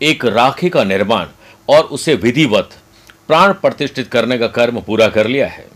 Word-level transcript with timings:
एक 0.00 0.24
राखी 0.24 0.68
का 0.68 0.84
निर्माण 0.84 1.26
और 1.68 1.84
उसे 1.84 2.14
विधिवत, 2.14 2.70
प्राण 3.28 3.52
प्रतिष्ठित 3.52 4.08
करने 4.08 4.38
का 4.38 4.46
कर्म 4.46 4.80
पूरा 4.80 5.08
कर 5.08 5.26
लिया 5.26 5.46
है। 5.46 5.66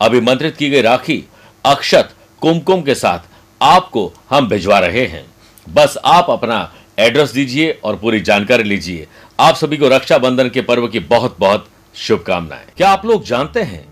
अभिमंत्रित 0.00 0.56
की 0.56 0.70
गई 0.70 0.80
राखी 0.80 1.24
अक्षत 1.64 2.14
कुमकुम 2.42 2.82
के 2.82 2.94
साथ 2.94 3.28
आपको 3.60 4.12
हम 4.30 4.48
भिजवा 4.48 4.78
रहे 4.78 5.06
हैं। 5.06 5.24
बस 5.66 5.98
आप 6.04 6.30
अपना 6.30 6.72
एड्रेस 6.98 7.30
दीजिए 7.30 7.70
और 7.84 7.96
पूरी 7.96 8.20
जानकारी 8.20 8.62
लीजिए। 8.62 9.06
आप 9.40 9.54
सभी 9.54 9.76
को 9.76 9.88
रक्षाबंधन 9.88 10.48
के 10.48 10.60
पर्व 10.60 10.88
की 10.88 10.98
बहुत 10.98 11.36
बहुत 11.40 11.68
शुभकामनाएँ। 11.96 12.66
क्या 12.76 12.90
आप 12.90 13.06
लोग 13.06 13.24
जानते 13.24 13.62
हैं 13.62 13.86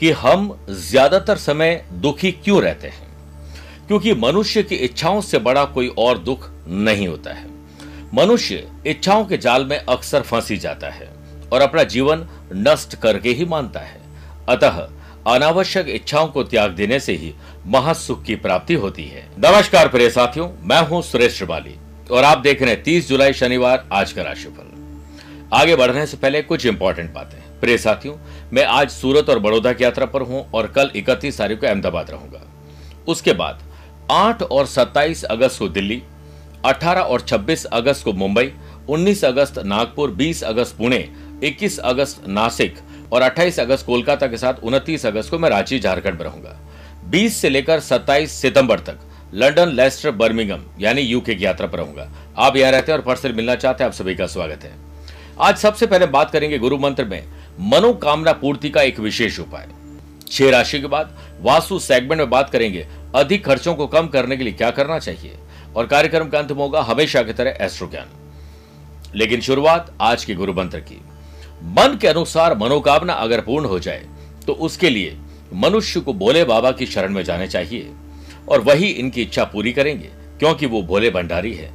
कि 0.00 0.10
हम 0.10 0.66
ज़्यादातर 0.70 1.36
समय 1.36 1.84
दुखी 1.92 2.32
क्यों 2.32 2.62
रहते 2.62 2.88
हैं? 2.88 3.06
क्योंकि 3.88 4.14
मनुष्य 4.14 4.62
की 4.62 4.74
इच्छाओं 4.74 5.20
से 5.20 5.38
बड़ा 5.38 5.64
कोई 5.64 5.88
और 5.98 6.18
दुख 6.18 6.50
नहीं 6.68 7.08
होता 7.08 7.32
है। 7.32 7.55
मनुष्य 8.16 8.66
इच्छाओं 8.86 9.24
के 9.24 9.36
जाल 9.36 9.64
में 9.64 9.78
अक्सर 9.78 10.22
फंसी 10.22 10.56
जाता 10.56 10.88
है 10.88 11.08
और 11.52 11.60
अपना 11.60 11.82
जीवन 11.84 12.24
नष्ट 12.52 12.94
करके 12.94 13.30
ही 13.30 13.44
मानता 13.44 13.80
है। 13.80 14.00
अतः 14.48 14.78
अनावश्यक 15.26 15.88
इच्छाओं 15.88 16.28
को 16.28 16.44
त्याग 16.44 16.70
देने 16.70 17.00
से 17.00 17.12
ही 17.12 17.32
महासुख 17.66 18.22
की 18.24 18.36
प्राप्ति 18.36 18.74
होती 18.74 19.04
है। 19.04 19.26
नमस्कार 19.38 19.88
प्रिय 19.88 20.10
साथियों, 20.10 20.48
मैं 20.62 20.80
हूँ 20.82 21.02
सुरेश 21.02 21.36
श्रिवाली 21.36 21.74
और 22.10 22.24
आप 22.24 22.38
देख 22.38 22.62
रहे 22.62 22.70
हैं 22.70 22.82
तीस 22.82 23.08
जुलाई 23.08 23.32
शनिवार, 23.32 23.86
आज 23.92 24.12
का 24.12 24.22
राशिफल। 24.22 24.72
आगे 25.52 25.76
बढ़ने 25.76 26.06
से 26.06 26.16
पहले 26.16 26.42
कुछ 26.42 26.66
इंपॉर्टेंट 26.66 27.12
बातें। 27.14 27.38
प्रिय 27.60 27.78
साथियों, 27.78 28.16
मैं 28.52 28.64
आज 28.64 28.90
सूरत 28.90 29.30
और 29.30 29.38
बड़ौदा 29.38 29.72
की 29.72 29.84
यात्रा 29.84 30.06
पर 30.06 30.22
हूँ 30.22 30.50
और 30.50 30.66
कल 30.66 30.90
इकतीस 30.96 31.38
तारीख 31.38 31.60
को 31.60 31.66
अहमदाबाद 31.66 32.10
रहूँगा। 32.10 32.42
उसके 33.08 33.32
बाद 33.32 33.62
आठ 34.10 34.42
और 34.42 34.66
27 34.66 35.24
अगस्त 35.24 35.58
को 35.58 35.68
दिल्ली 35.68 36.02
18 36.66 37.02
और 37.02 37.20
26 37.20 37.64
अगस्त 37.64 38.04
को 38.04 38.12
मुंबई 38.12 38.50
19 38.90 39.24
अगस्त 39.24 39.58
नागपुर 39.58 40.10
20 40.10 40.42
अगस्त 40.44 40.76
पुणे 40.76 40.98
21 41.44 41.78
अगस्त 41.78 42.22
नासिक 42.28 42.78
और 43.12 43.22
28 43.22 43.60
अगस्त 43.60 43.86
कोलकाता 43.86 44.26
के 44.26 44.36
साथ 44.36 44.54
29 44.64 45.06
अगस्त 45.06 45.30
को 45.30 45.38
मैं 45.38 45.50
रांची, 45.50 45.78
झारखंड 45.80 46.14
में 46.14 46.24
रहूँगा। 46.24 46.56
20 47.10 47.36
से 47.36 47.48
लेकर 47.48 47.80
27 47.80 48.32
सितंबर 48.32 48.80
तक 48.80 48.98
लंदन 49.34 49.68
लेस्टर, 49.68 50.10
बर्मिंगम 50.10 50.64
यानी 50.80 51.00
यूके 51.00 51.34
की 51.34 51.44
यात्रा 51.44 51.66
पर 51.66 51.78
रहूँगा। 51.78 52.10
आप 52.38 52.56
यहाँ 52.56 52.72
रहते 52.72 52.92
हैं 52.92 52.98
और 52.98 53.04
पर्सनल 53.04 53.32
मिलना 53.32 53.54
चाहते 53.54 53.84
हैं, 53.84 53.90
आप 53.90 53.94
सभी 53.94 54.14
का 54.14 54.26
स्वागत 54.26 54.64
है। 54.64 54.72
आज 55.40 55.56
सबसे 55.56 55.86
पहले 55.86 56.06
बात 56.08 56.30
करेंगे 56.30 56.58
गुरु 56.58 56.78
मंत्र 56.78 57.04
में 57.04 57.22
मनोकामना 57.60 58.32
पूर्ति 58.32 58.70
का 58.70 58.82
एक 58.82 59.00
विशेष 59.00 59.40
उपाय। 59.40 59.68
छह 60.30 60.50
राशि 60.50 60.80
के 60.80 60.86
बाद 60.86 61.16
वास्तु 61.40 61.78
सेगमेंट 61.78 62.20
में 62.20 62.30
बात 62.30 62.50
करेंगे। 62.50 62.86
अधिक 63.14 63.44
खर्चों 63.46 63.74
को 63.74 63.86
कम 63.86 64.06
करने 64.06 64.36
के 64.36 64.44
लिए 64.44 64.52
क्या 64.52 64.70
करना 64.70 64.98
चाहिए? 64.98 65.36
और 65.76 65.86
कार्यक्रम 65.86 66.28
का 66.28 66.38
अंत 66.38 66.50
होगा 66.52 66.80
हमेशा 66.82 67.22
की 67.22 67.32
तरह 67.32 67.56
एस्ट्रो 67.60 67.88
ज्ञान 67.88 68.08
लेकिन 69.14 69.40
शुरुआत 69.40 69.92
आज 70.00 70.24
के 70.24 70.34
गुरु 70.34 70.52
मंत्र 70.52 70.80
की। 70.80 71.00
मन 71.70 71.98
के 72.00 72.08
अनुसार 72.08 72.56
मनोकामना 72.58 73.12
अगर 73.14 73.40
पूर्ण 73.40 73.66
हो 73.66 73.78
जाए 73.78 74.06
तो 74.46 74.52
उसके 74.60 74.90
लिए 74.90 75.16
मनुष्य 75.54 76.00
को 76.00 76.12
भोले 76.14 76.44
बाबा 76.44 76.70
की 76.70 76.86
शरण 76.86 77.12
में 77.12 77.22
जाने 77.24 77.46
चाहिए। 77.48 77.90
और 78.48 78.60
वही 78.60 78.88
इनकी 78.88 79.22
इच्छा 79.22 79.44
पूरी 79.44 79.72
करेंगे, 79.72 80.08
क्योंकि 80.38 80.66
वो 80.66 80.82
भोले 80.82 81.10
भंडारी 81.10 81.52
है। 81.54 81.70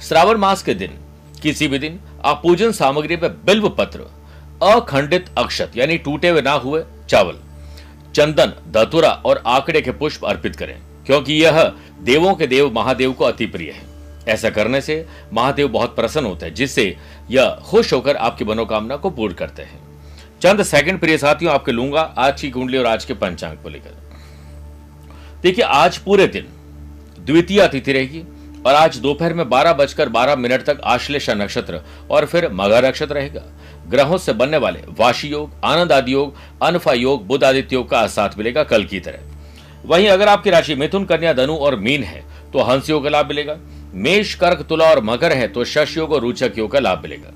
श्रावण 0.00 0.36
मास 0.36 0.62
के 0.62 0.74
दिन, 0.74 0.98
किसी 1.42 1.68
भी 1.68 1.78
दिन 1.78 2.00
आप 2.24 2.40
पूजन 2.42 2.72
सामग्री 2.72 3.16
में 3.16 3.30
बिल्व 3.44 3.68
पत्र 3.70 4.06
अखंडित 4.64 5.26
अक्षत, 5.38 5.72
यानी 5.76 5.98
टूटे 5.98 6.28
हुए 6.28 6.42
ना 6.42 6.52
हुए 6.54 6.82
चावल, 7.08 7.38
चंदन, 8.14 8.52
धतुरा 8.72 9.10
और 9.10 9.42
आंकड़े 9.46 9.80
के 9.80 9.92
पुष्प 9.92 10.24
अर्पित 10.24 10.56
करें। 10.56 10.78
क्योंकि 11.06 11.34
यह 11.34 11.62
देवों 12.00 12.34
के 12.34 12.46
देव 12.46 12.72
महादेव 12.74 13.12
को 13.12 13.24
अति 13.24 13.46
प्रिय 13.46 13.70
है। 13.70 13.84
ऐसा 14.28 14.50
करने 14.50 14.80
से 14.80 15.06
महादेव 15.32 15.68
बहुत 15.68 15.96
प्रसन्न 15.96 16.26
होते 16.26 16.46
हैं, 16.46 16.54
जिससे 16.54 16.96
यह 17.30 17.58
खुश 17.64 17.92
होकर 17.92 18.16
आपकी 18.16 18.44
मनोकामना 18.44 18.96
को 18.96 19.10
पूर्ण 19.10 19.34
करते 19.34 19.62
हैं। 19.62 19.78
चंद 20.42 20.62
सेकंड 20.62 21.00
प्रिय 21.00 21.18
साथियों, 21.18 21.52
आपके 21.54 21.72
लूँगा 21.72 22.00
आज 22.18 22.40
की 22.40 22.50
कुंडली 22.50 22.78
और 22.78 22.86
आज 22.86 23.04
के 23.04 23.14
पंचांग 23.14 23.56
को 23.58 23.68
लेकर। 23.68 23.94
देखिए, 25.42 25.64
आज 25.64 25.98
पूरे 25.98 26.26
दिन 26.26 26.46
द्वितीय 27.20 27.66
तिथि 27.68 27.92
रहेगी 27.92 28.22
और 28.66 28.74
आज 28.74 28.96
दोपहर 28.96 29.34
में 29.34 29.48
बारह 29.48 29.72
बजकर 29.72 30.08
बारह 30.08 30.36
मिनट 30.36 30.64
तक 30.64 30.80
आश्लेषा 30.84 31.34
नक्षत्र 31.34 31.80
और 32.10 32.26
फिर 32.26 32.48
मघा 32.52 32.80
नक्षत्र 32.80 33.14
रहेगा। 33.14 33.42
ग्रहों 33.88 34.18
से 34.18 34.32
बनने 34.32 34.56
वाले 34.56 34.80
वाशी 34.98 35.28
योग, 35.28 35.50
आनंद 35.64 35.92
आदि 35.92 36.12
योग, 36.12 36.34
अनफा 36.62 36.92
योग, 36.92 37.26
बुद्ध 37.26 37.42
आदित्य 37.44 37.76
योग 37.76 37.90
का 37.90 38.06
साथ 38.06 38.38
मिलेगा 38.38 38.64
कल 38.64 38.84
की 38.84 39.00
तरह। 39.00 39.35
वहीं 39.86 40.08
अगर 40.08 40.28
आपकी 40.28 40.50
राशि 40.50 40.74
मिथुन, 40.74 41.04
कन्या, 41.04 41.32
धनु 41.32 41.54
और 41.56 41.76
मीन 41.78 42.02
है 42.02 42.24
तो 42.52 42.62
हंस 42.62 42.88
योग 42.90 43.02
का 43.04 43.10
लाभ 43.10 43.28
मिलेगा। 43.28 43.56
मेष, 43.94 44.34
कर्क, 44.34 44.62
तुला 44.68 44.84
और 44.84 45.02
मकर 45.04 45.32
है 45.32 45.46
तो 45.48 45.64
शश 45.64 45.96
योग 45.96 46.12
और 46.12 46.20
रोचक 46.20 46.58
योग 46.58 46.70
का 46.72 46.78
लाभ 46.78 47.02
मिलेगा। 47.02 47.32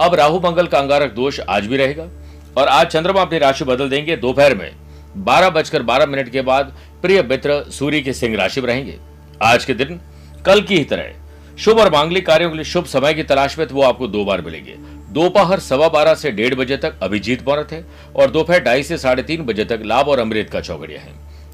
अब 0.00 0.14
राहु, 0.14 0.38
मंगल 0.40 0.66
का 0.66 0.78
अंगारक 0.78 1.12
दोष 1.12 1.40
आज 1.40 1.66
भी 1.66 1.76
रहेगा 1.76 2.08
और 2.56 2.68
आज 2.68 2.86
चंद्रमा 2.86 3.22
अपनी 3.22 3.38
राशि 3.38 3.64
बदल 3.64 3.88
देंगे 3.88 4.16
दोपहर 4.16 4.54
में। 4.54 4.70
बारह 5.18 5.50
बजकर 5.50 5.82
बारह 5.82 6.06
मिनट 6.06 6.28
के 6.28 6.42
बाद 6.42 6.72
प्रिय 7.02 7.22
मित्र 7.22 7.62
सूर्य 7.70 8.00
के 8.00 8.12
सिंह 8.12 8.36
राशि 8.36 8.60
में 8.60 8.68
रहेंगे। 8.68 8.96
आज 9.42 9.64
के 9.64 9.74
दिन 9.74 10.00
कल 10.46 10.60
की 10.60 10.76
ही 10.76 10.84
तरह 10.84 11.56
शुभ 11.56 11.78
और 11.78 11.90
मांगलिक 11.92 12.26
कार्यों 12.26 12.50
के 12.50 12.56
लिए 12.56 12.64
शुभ 12.64 12.84
समय 12.86 13.14
की 13.14 13.22
तलाश 13.24 13.58
में 13.58 13.66
तो 13.68 13.74
वो 13.74 13.82
आपको 13.82 14.06
दो 14.08 14.24
बार 14.24 14.40
मिलेंगे। 14.40 14.76
दोपहर 15.12 15.58
सवा 15.60 15.88
बारह 15.88 16.14
से 16.14 16.30
डेढ़ 16.30 16.54
बजे 16.54 16.76
तक 16.76 16.94
अभिजीत 17.02 17.46
मुहूर्त 17.48 17.72
है 17.72 17.84
और 18.16 18.30
दोपहर 18.30 18.60
ढाई 18.60 18.82
से 18.82 18.98
साढ़े 18.98 19.22
तीन 19.22 19.44
बजे 19.44 19.64
तक 19.64 19.82
लाभ 19.84 20.08
और 20.08 20.18
अमृत 20.18 20.50
का 20.50 20.60
चौगड़िया 20.60 21.00
है। 21.00 21.12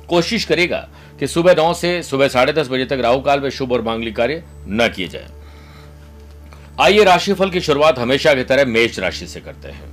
कोशिश 0.08 0.44
करेगा 0.44 0.88
कि 1.20 1.26
सुबह 1.26 1.54
नौ 1.54 1.72
से 1.74 2.02
सुबह 2.02 2.28
साढ़े 2.28 2.52
दस 2.52 2.68
बजे 2.68 2.84
तक 2.84 2.98
राहु 3.00 3.20
काल 3.20 3.40
में 3.40 3.50
शुभ 3.50 3.72
और 3.72 3.82
मांगलिक 3.82 4.16
कार्य 4.16 4.42
न 4.68 4.88
किए 4.96 5.08
जाए। 5.08 5.26
आइए 6.80 7.04
राशिफल 7.04 7.50
की 7.50 7.60
शुरुआत 7.60 7.98
हमेशा 7.98 8.34
की 8.34 8.44
तरह 8.44 8.64
मेष 8.64 8.98
राशि 8.98 9.26
से 9.26 9.40
करते 9.40 9.68
हैं। 9.68 9.90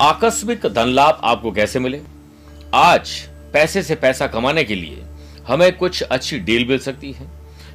आकस्मिक 0.00 0.66
धन 0.66 0.88
लाभ 0.88 1.20
आपको 1.24 1.52
कैसे 1.52 1.78
मिले? 1.78 2.00
आज 2.74 3.10
पैसे 3.52 3.82
से 3.82 3.94
पैसा 3.94 4.26
कमाने 4.26 4.64
के 4.64 4.74
लिए 4.74 5.02
हमें 5.48 5.76
कुछ 5.76 6.02
अच्छी 6.02 6.38
डील 6.38 6.66
मिल 6.68 6.78
सकती 6.78 7.12
है, 7.12 7.26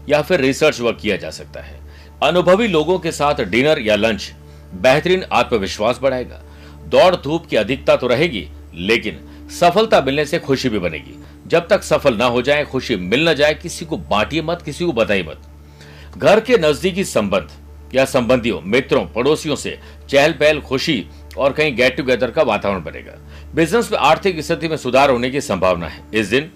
या 0.09 0.21
फिर 0.21 0.41
रिसर्च 0.41 0.79
वर्क 0.79 0.97
किया 1.01 1.17
जा 1.17 1.29
सकता 1.29 1.61
है। 1.61 1.79
अनुभवी 2.23 2.67
लोगों 2.67 2.97
के 2.99 3.11
साथ 3.11 3.43
डिनर 3.43 3.79
या 3.79 3.95
लंच 3.95 4.31
बेहतरीन 4.73 5.23
आत्मविश्वास 5.31 5.99
बढ़ाएगा। 6.01 6.41
दौड़ 6.87 7.15
धूप 7.15 7.45
की 7.45 7.55
अधिकता 7.55 7.95
तो 7.95 8.07
रहेगी, 8.07 8.47
लेकिन 8.75 9.19
सफलता 9.59 10.01
मिलने 10.01 10.25
से 10.25 10.39
खुशी 10.39 10.69
भी 10.69 10.79
बनेगी। 10.79 11.18
जब 11.49 11.67
तक 11.67 11.83
सफल 11.83 12.15
ना 12.15 12.25
हो 12.25 12.41
जाए, 12.41 12.63
खुशी 12.65 12.95
मिल 12.95 13.27
न 13.29 13.33
जाए, 13.33 13.53
किसी 13.53 13.85
को 13.85 13.97
बांटिए 13.97 14.41
मत, 14.41 14.61
किसी 14.61 14.85
को 14.85 14.91
बताइए 14.91 15.23
मत। 15.23 16.17
घर 16.17 16.39
के 16.39 16.57
नजदीकी 16.57 17.03
संबंध 17.03 17.49
या 17.95 18.05
संबंधियों, 18.05 18.59
मित्रों, 18.61 19.05
पड़ोसियों 19.05 19.55
से 19.55 19.77
चहल 20.09 20.31
पहल 20.31 20.59
खुशी 20.61 21.05
और 21.37 21.53
कहीं 21.53 21.75
गेट 21.75 21.97
टुगेदर 21.97 22.31
का 22.31 22.43
वातावरण 22.43 22.83
बनेगा। 22.83 23.17
बिज़नेस 23.55 23.91
में 23.91 23.97
आर्थिक 23.99 24.39
स्थिति 24.39 24.67
में 24.67 24.77
सुधार 24.77 25.09
होने 25.09 25.29
की 25.29 25.41
संभावना 25.41 25.87
है। 25.87 26.03
इस 26.13 26.27
दिन 26.27 26.51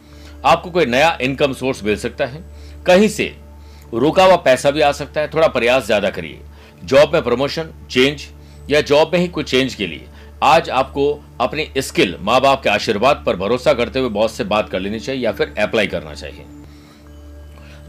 आपको 0.45 0.69
कोई 0.69 0.85
नया 0.85 1.17
इनकम 1.21 1.53
सोर्स 1.53 1.83
मिल 1.83 1.97
सकता 1.97 2.25
है। 2.25 2.43
कहीं 2.85 3.07
से 3.07 3.33
रुका 3.93 4.25
हुआ 4.25 4.35
पैसा 4.35 4.71
भी 4.71 4.81
आ 4.81 4.91
सकता 4.91 5.21
है। 5.21 5.27
थोड़ा 5.27 5.47
प्रयास 5.47 5.85
ज़्यादा 5.85 6.09
करिए। 6.09 6.39
जॉब 6.83 7.13
में 7.13 7.23
प्रमोशन 7.23 7.69
चेंज 7.91 8.25
या 8.69 8.81
जॉब 8.81 9.11
में 9.13 9.19
ही 9.19 9.27
कुछ 9.27 9.49
चेंज 9.51 9.75
के 9.75 9.87
लिए। 9.87 10.07
आज 10.43 10.69
आपको 10.69 11.03
अपनी 11.41 11.67
स्किल 11.79 12.15
माँ 12.21 12.39
बाप 12.41 12.61
के 12.63 12.69
आशीर्वाद 12.69 13.21
पर 13.25 13.35
भरोसा 13.35 13.73
करते 13.73 13.99
हुए 13.99 14.09
बॉस 14.09 14.33
से 14.37 14.43
बात 14.43 14.69
कर 14.69 14.79
लेनी 14.79 14.99
चाहिए 14.99 15.23
या 15.23 15.31
फिर 15.31 15.53
अप्लाई 15.59 15.87
करना 15.87 16.13
चाहिए। 16.13 16.45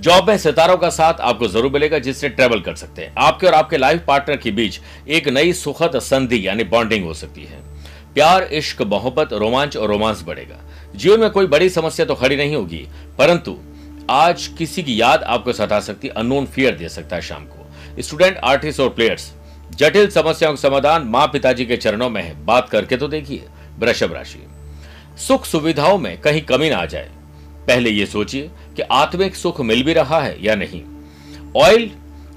जॉब 0.00 0.28
में 0.28 0.38
सितारों 0.38 0.76
का 0.76 0.90
साथ 0.90 1.20
आपको 1.22 1.48
ज़रूर 1.48 1.72
मिलेगा 1.72 1.98
जिससे 1.98 2.28
ट्रेवल 2.28 2.60
कर 2.60 2.74
सकते 2.74 3.02
हैं। 3.02 3.14
आपके 3.18 3.46
और 3.46 3.54
आपके 3.54 3.76
लाइफ 3.76 4.04
पार्टनर 4.06 4.36
के 4.36 4.50
बीच 4.50 4.80
एक 5.08 5.28
नई 5.28 5.52
सुखद 5.54 5.98
संधि, 6.00 6.46
यानी 6.46 6.64
बॉन्डिंग 6.66 7.04
हो 7.04 7.14
सकती 7.14 7.44
है। 7.44 7.62
प्यार, 8.14 8.42
इश्क, 8.44 8.82
मोहब्बत, 8.84 9.32
रोमांच 9.34 9.76
और 9.76 9.88
रोमांस 9.88 10.22
बढ़ेगा। 10.22 10.60
जीवन 10.96 11.20
में 11.20 11.30
कोई 11.30 11.46
बड़ी 11.48 11.70
समस्या 11.70 12.06
तो 12.06 12.14
खड़ी 12.14 12.36
नहीं 12.36 12.56
होगी, 12.56 12.86
परंतु 13.18 13.58
आज 14.12 14.46
किसी 14.58 14.82
की 14.82 15.00
याद 15.00 15.22
आपको 15.24 15.52
सता 15.54 15.80
सकती 15.82 16.08
अननोन 16.10 16.46
फियर 16.46 16.76
दे 16.76 16.88
सकता 16.90 17.16
है 17.16 17.22
शाम 17.22 17.46
को। 17.46 18.02
स्टूडेंट 18.02 18.36
आर्टिस्ट 18.36 18.80
और 18.80 18.88
प्लेयर्स 18.90 19.32
जटिल 19.74 20.10
समस्याओं 20.10 20.52
का 20.52 20.60
समाधान 20.60 21.02
माँ 21.02 21.26
पिताजी 21.26 21.64
के 21.66 21.76
चरणों 21.76 22.10
में 22.10 22.22
है। 22.22 22.44
बात 22.44 22.68
करके 22.68 22.96
तो 22.96 23.08
देखिए, 23.08 23.44
वृषभ 23.78 24.12
राशि। 24.12 24.46
सुख 25.18 25.44
सुविधाओं 25.44 25.98
में 25.98 26.20
कहीं 26.20 26.42
कमी 26.42 26.70
ना 26.70 26.76
आ 26.76 26.86
जाए। 26.86 27.10
पहले 27.68 27.90
ये 27.90 28.06
सोचिए 28.06 28.50
कि 28.76 28.82
आत्मिक 28.82 29.36
सुख 29.36 29.60
मिल 29.60 29.82
भी 29.82 29.92
रहा 29.92 30.20
है 30.20 30.44
या 30.44 30.54
नहीं। 30.54 30.82
Oil, 31.56 31.90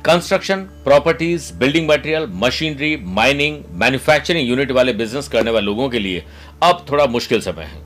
construction, 0.06 0.58
properties, 0.58 1.54
building 1.54 1.90
material, 1.90 2.28
machinery, 2.30 2.96
mining, 2.98 3.64
manufacturing 3.72 4.50
unit 4.50 4.72
वाले 4.72 4.94
बिज़नेस 4.94 5.28
करने 5.28 5.52
वाले 5.52 5.66
लोगों 5.66 5.90
के 5.90 6.00
लिए 6.00 6.24
अब 6.64 6.86
थोड़ा 6.92 7.06
मुश्किल 7.06 7.42
समय 7.42 7.64
है। 7.64 7.82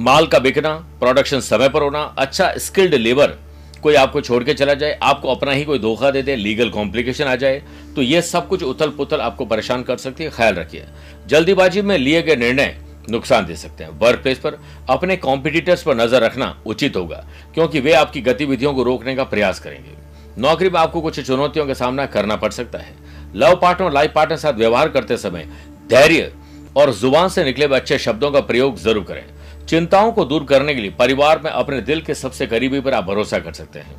माल 0.00 0.26
का 0.26 0.38
बिकना, 0.38 0.74
प्रोडक्शन 0.74 1.40
समय 1.40 1.68
पर 1.68 1.82
होना 1.82 2.02
अच्छा 2.18 2.52
स्किल्ड 2.58 2.94
लेबर 2.94 3.38
कोई 3.82 3.94
आपको 3.96 4.20
छोड़ 4.20 4.42
के 4.44 4.54
चला 4.54 4.74
जाए, 4.74 4.98
आपको 5.02 5.28
अपना 5.30 5.52
ही 5.52 5.64
कोई 5.64 5.78
धोखा 5.78 6.10
दे 6.10 6.22
दे 6.22 6.36
लीगल 6.36 6.70
कॉम्प्लिकेशन 6.70 7.24
आ 7.24 7.34
जाए 7.36 7.62
तो 7.96 8.02
ये 8.02 8.22
सब 8.22 8.48
कुछ 8.48 8.62
उथल 8.64 8.90
पुथल 8.92 9.20
आपको 9.20 9.44
परेशान 9.46 9.82
कर 9.82 9.96
सकती 9.98 10.24
है। 10.24 10.30
ख्याल 10.30 10.54
रखिए, 10.54 10.84
जल्दीबाजी 11.26 11.82
में 11.82 11.96
लिए 11.98 12.22
गए 12.22 12.36
निर्णय 12.36 12.76
नुकसान 13.10 13.46
दे 13.46 13.56
सकते 13.56 13.84
हैं। 13.84 13.98
वर्क 14.00 14.22
प्लेस 14.22 14.38
पर 14.38 14.58
अपने 14.90 15.16
कॉम्पिटिटर्स 15.18 15.82
पर 15.82 15.94
नज़र 15.96 16.22
रखना 16.22 16.56
उचित 16.66 16.96
होगा, 16.96 17.24
क्योंकि 17.54 17.80
वे 17.80 17.92
आपकी 17.94 18.20
गतिविधियों 18.22 18.74
को 18.74 18.82
रोकने 18.82 19.14
का 19.16 19.24
प्रयास 19.24 19.60
करेंगे। 19.60 20.00
नौकरी 20.38 20.68
में 20.68 20.78
आपको 20.80 21.00
कुछ 21.00 21.20
चुनौतियों 21.20 21.66
का 21.66 21.74
सामना 21.74 22.06
करना 22.08 22.36
पड़ 22.36 22.50
सकता 22.52 22.78
है। 22.78 22.94
लव 23.36 23.54
पार्टनर 23.56 23.86
और 23.86 23.92
लाइफ 23.92 24.12
पार्टनर 24.14 24.36
साथ 24.38 24.52
व्यवहार 24.54 24.88
करते 24.90 25.16
समय 25.18 25.46
धैर्य 25.90 26.32
और 26.76 26.92
ज़ुबान 26.92 27.28
से 27.28 27.44
निकले 27.44 27.64
हुए 27.64 27.76
अच्छे 27.76 27.98
शब्दों 27.98 28.30
का 28.30 28.40
प्रयोग 28.42 28.78
ज़रूर 28.78 29.04
करें। 29.04 29.24
चिंताओं 29.68 30.12
को 30.12 30.24
दूर 30.24 30.44
करने 30.44 30.74
के 30.74 30.80
लिए 30.80 30.90
परिवार 30.90 31.40
में 31.44 31.50
अपने 31.50 31.80
दिल 31.80 32.00
के 32.00 32.14
सबसे 32.14 32.46
करीबी 32.46 32.80
पर 32.80 32.94
आप 32.94 33.04
भरोसा 33.04 33.38
कर 33.38 33.52
सकते 33.52 33.78
हैं। 33.78 33.94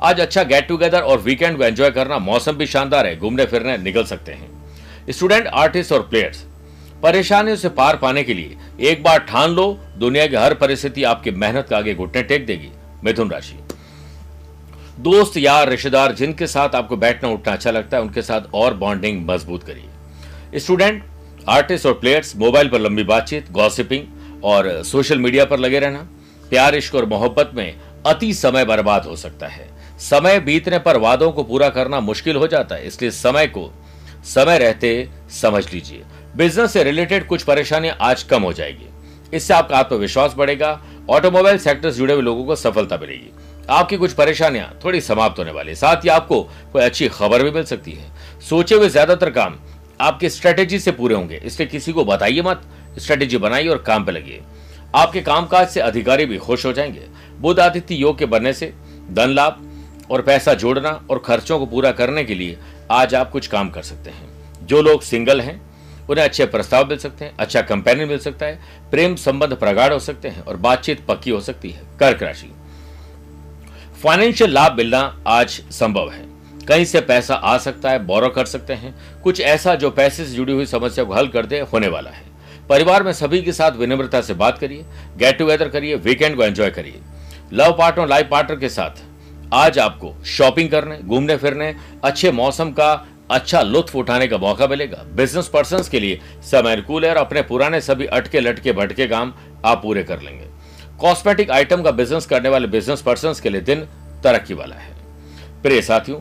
आज 0.00 0.20
अच्छा 0.20 0.42
गेट 0.42 0.68
टुगेदर 0.68 1.00
और 1.00 1.18
वीकेंड 1.18 1.56
को 1.58 1.64
एंजॉय 1.64 1.90
करना 1.90 2.18
मौसम 2.18 2.52
भी 2.52 2.66
शानदार 2.66 3.06
है, 3.06 3.16
घूमने 3.18 3.44
फिरने 3.44 3.76
निकल 3.76 4.04
सकते 4.04 4.32
हैं। 4.32 4.50
स्टूडेंट 5.10 5.46
आर्टिस्ट 5.46 5.92
और 5.92 6.02
प्लेयर्स 6.02 6.44
परेशानियों 7.02 7.56
से 7.56 7.68
पार 7.68 7.96
पाने 7.96 8.22
के 8.22 8.34
लिए 8.34 8.56
एक 8.80 9.02
बार 9.02 9.18
ठान 9.18 9.50
लो, 9.50 9.78
दुनिया 9.98 10.26
की 10.26 10.36
हर 10.36 10.54
परिस्थिति 10.54 11.04
आपकी 11.04 11.30
मेहनत 11.30 11.66
का 11.70 11.76
आगे 11.76 11.94
घुटने 11.94 12.22
टेक 12.22 12.46
देगी, 12.46 12.70
मिथुन 13.04 13.30
राशि। 13.30 13.58
दोस्त, 15.00 15.36
यार, 15.36 15.68
रिश्तेदार, 15.68 16.12
जिनके 16.12 16.46
साथ 16.46 16.74
आपको 16.74 16.96
बैठना 16.96 17.28
उठना 17.28 17.52
अच्छा 17.52 17.70
लगता 17.70 17.96
है, 17.96 18.02
उनके 18.02 18.22
साथ 18.22 18.54
और 18.54 18.74
बॉन्डिंग 18.74 19.24
मज़बूत 19.28 19.62
करिए। 19.62 20.58
स्टूडेंट 20.58 21.02
आर्टिस्ट 21.48 21.86
और 21.86 21.92
प्लेयर्स 21.92 22.36
मोबाइल 22.36 22.68
पर 22.68 22.80
लंबी 22.80 23.02
बातचीत 23.02 23.50
गॉसिपिंग 23.52 24.04
और 24.44 24.82
सोशल 24.84 25.18
मीडिया 25.18 25.44
पर 25.44 25.58
लगे 25.58 25.78
रहना। 25.78 26.08
प्यार, 26.44 26.74
इश्क 26.74 26.94
और 26.94 27.04
मोहब्बत 27.06 27.50
में 27.54 27.74
अति 28.06 28.32
समय 28.34 28.64
बर्बाद 28.64 29.06
हो 29.06 29.16
सकता 29.16 29.46
है। 29.46 29.68
समय 30.00 30.38
बीतने 30.40 30.78
पर 30.78 30.96
वादों 30.98 31.30
को 31.32 31.42
पूरा 31.44 31.68
करना 31.70 32.00
मुश्किल 32.02 32.36
हो 32.36 32.46
जाता 32.46 32.74
है, 32.74 32.86
इसलिए 32.86 33.10
समय 33.12 33.46
को 33.48 33.70
समय 34.26 34.58
रहते 34.58 35.08
समझ 35.32 35.64
लीजिए। 35.72 36.02
बिज़नेस 36.36 36.72
से 36.72 36.82
रिलेटेड 36.84 37.26
कुछ 37.26 37.42
परेशानियाँ 37.42 37.96
आज 38.00 38.22
कम 38.22 38.42
हो 38.42 38.52
जाएगी। 38.52 38.86
इससे 39.32 39.54
आपका 39.54 39.76
आत्मविश्वास 39.76 40.34
बढ़ेगा, 40.34 40.80
ऑटोमोबाइल 41.10 41.58
सेक्टर 41.58 41.90
से 41.90 41.96
जुड़े 41.98 42.14
हुए 42.14 42.22
लोगों 42.22 42.44
को 42.44 42.56
सफलता 42.56 42.96
मिलेगी। 42.96 43.30
आपकी 43.70 43.96
कुछ 43.96 44.12
परेशानियाँ 44.12 44.68
थोड़ी 44.84 45.00
समाप्त 45.00 45.38
होने 45.38 45.50
वाली 45.50 45.74
साथ 45.74 46.04
ही 46.04 46.08
आपको 46.10 46.42
कोई 46.72 46.82
अच्छी 46.82 47.08
खबर 47.10 47.42
भी 47.42 47.50
मिल 47.50 47.64
सकती 47.64 47.92
है। 47.92 48.40
सोचे 48.40 48.74
हुए 48.74 48.88
ज़्यादातर 48.88 49.30
काम 49.30 49.58
आपकी 50.00 50.28
स्ट्रेटेजी 50.30 50.78
से 50.78 50.92
पूरे 50.92 51.14
होंगे, 51.14 51.36
इसलिए 51.36 51.68
किसी 51.68 51.92
को 51.92 52.04
बताइए 52.04 52.42
मत। 52.42 52.62
स्ट्रेटेजी 52.98 53.38
बनाइए 53.38 53.68
और 53.68 53.78
काम 53.78 54.04
पे 54.04 54.12
लगिए 54.12 54.42
आपके 54.94 55.20
कामकाज 55.20 55.68
से 55.68 55.80
अधिकारी 55.80 56.26
भी 56.26 56.38
खुश 56.38 56.66
हो 56.66 56.72
जाएँगे। 56.72 57.06
बुद्ध 57.40 57.60
आदित्य 57.60 57.94
योग 57.94 58.18
के 58.18 58.26
बनने 58.26 58.52
से 58.52 58.74
धन 59.12 59.28
लाभ 59.28 59.64
और 60.10 60.22
पैसा 60.22 60.54
जोड़ना 60.54 61.06
और 61.10 61.18
खर्चों 61.18 61.58
को 61.58 61.66
पूरा 61.66 61.92
करने 61.92 62.24
के 62.24 62.34
लिए 62.34 62.58
आज 62.90 63.14
आप 63.14 63.30
कुछ 63.30 63.46
काम 63.46 63.70
कर 63.70 63.82
सकते 63.82 64.10
हैं। 64.10 64.28
जो 64.66 64.82
लोग 64.82 65.02
सिंगल 65.02 65.40
हैं, 65.40 65.62
उन्हें 66.10 66.24
अच्छे 66.24 66.46
प्रस्ताव 66.46 66.88
मिल 66.88 66.98
सकते 66.98 67.24
हैं 67.24 67.36
अच्छा 67.38 67.62
कंपेनियन 67.62 68.08
मिल 68.08 68.18
सकता 68.18 68.46
है, 68.46 68.60
प्रेम 68.90 69.16
संबंध 69.16 69.54
प्रगाढ़ 69.54 69.92
हो 69.92 69.98
सकते 69.98 70.28
हैं 70.28 70.44
और 70.44 70.56
बातचीत 70.56 71.06
पक्की 71.06 71.30
हो 71.30 71.40
सकती 71.40 71.70
है। 71.70 71.82
कर्क 72.00 72.22
राशि। 72.22 72.52
फाइनेंशियल 74.02 74.50
लाभ 74.50 74.76
मिलना 74.76 75.20
आज 75.26 75.48
संभव 75.50 76.10
है। 76.10 76.26
कहीं 76.68 76.84
से 76.84 77.00
पैसा 77.00 77.34
आ 77.34 77.58
सकता 77.58 77.90
है, 77.90 78.04
बोरो 78.04 78.28
कर 78.28 78.44
सकते 78.44 78.72
हैं। 78.72 79.20
कुछ 79.22 79.40
ऐसा 79.40 79.74
जो 79.74 79.90
पैसे 79.90 80.24
से 80.24 80.32
जुड़ी 80.32 80.52
हुई 80.52 80.66
समस्या 80.66 81.04
को 81.04 81.14
हल 81.14 81.28
कर 81.28 81.46
दे, 81.46 81.60
होने 81.60 81.88
वाला 81.88 82.10
है। 82.10 82.27
परिवार 82.68 83.02
में 83.02 83.12
सभी 83.12 83.40
के 83.42 83.52
साथ 83.52 83.72
विनम्रता 83.72 84.20
से 84.20 84.34
बात 84.34 84.58
करिए 84.58 84.84
गेट 85.18 85.38
टुगेदर 85.38 85.68
करिए 85.68 85.94
वीकेंड 85.96 86.36
को 86.36 86.42
एंजॉय 86.42 86.70
करिए। 86.70 87.00
लव 87.52 87.72
पार्टनर 87.72 88.08
लाइफ 88.08 88.28
पार्टनर 88.30 88.58
के 88.58 88.68
साथ 88.68 89.02
आज 89.54 89.78
आपको 89.78 90.14
शॉपिंग 90.26 90.70
करने, 90.70 90.98
घूमने, 90.98 91.36
फिरने, 91.36 91.74
अच्छे 92.04 92.30
मौसम 92.32 92.70
का 92.70 93.06
अच्छा 93.30 93.60
लुत्फ 93.62 93.94
उठाने 93.96 94.26
का 94.28 94.38
मौका 94.38 94.66
मिलेगा। 94.66 95.02
बिज़नेस 95.16 95.48
पर्सन 95.48 95.82
के 95.90 96.00
लिए 96.00 96.20
समय 96.42 96.72
अनुकूल 96.72 97.04
है 97.04 97.10
और 97.10 97.16
अपने 97.16 97.42
पुराने 97.42 97.80
सभी 97.80 98.06
अटके, 98.06 98.40
लटके, 98.40 98.72
भटके 98.72 99.06
काम 99.06 99.32
आप 99.64 99.82
पूरे 99.82 100.02
कर 100.02 100.20
लेंगे। 100.20 100.46
कॉस्मेटिक 101.00 101.50
आइटम 101.50 101.82
का 101.82 101.90
बिज़नेस 101.92 102.26
करने 102.26 102.48
वाले 102.48 102.66
बिज़नेस 102.66 103.02
पर्सन 103.02 103.34
के 103.42 103.50
लिए 103.50 103.60
दिन 103.60 103.86
तरक्की 104.24 104.54
वाला 104.54 104.76
है। 104.76 104.96
प्रिय 105.62 105.82
साथियों, 105.82 106.20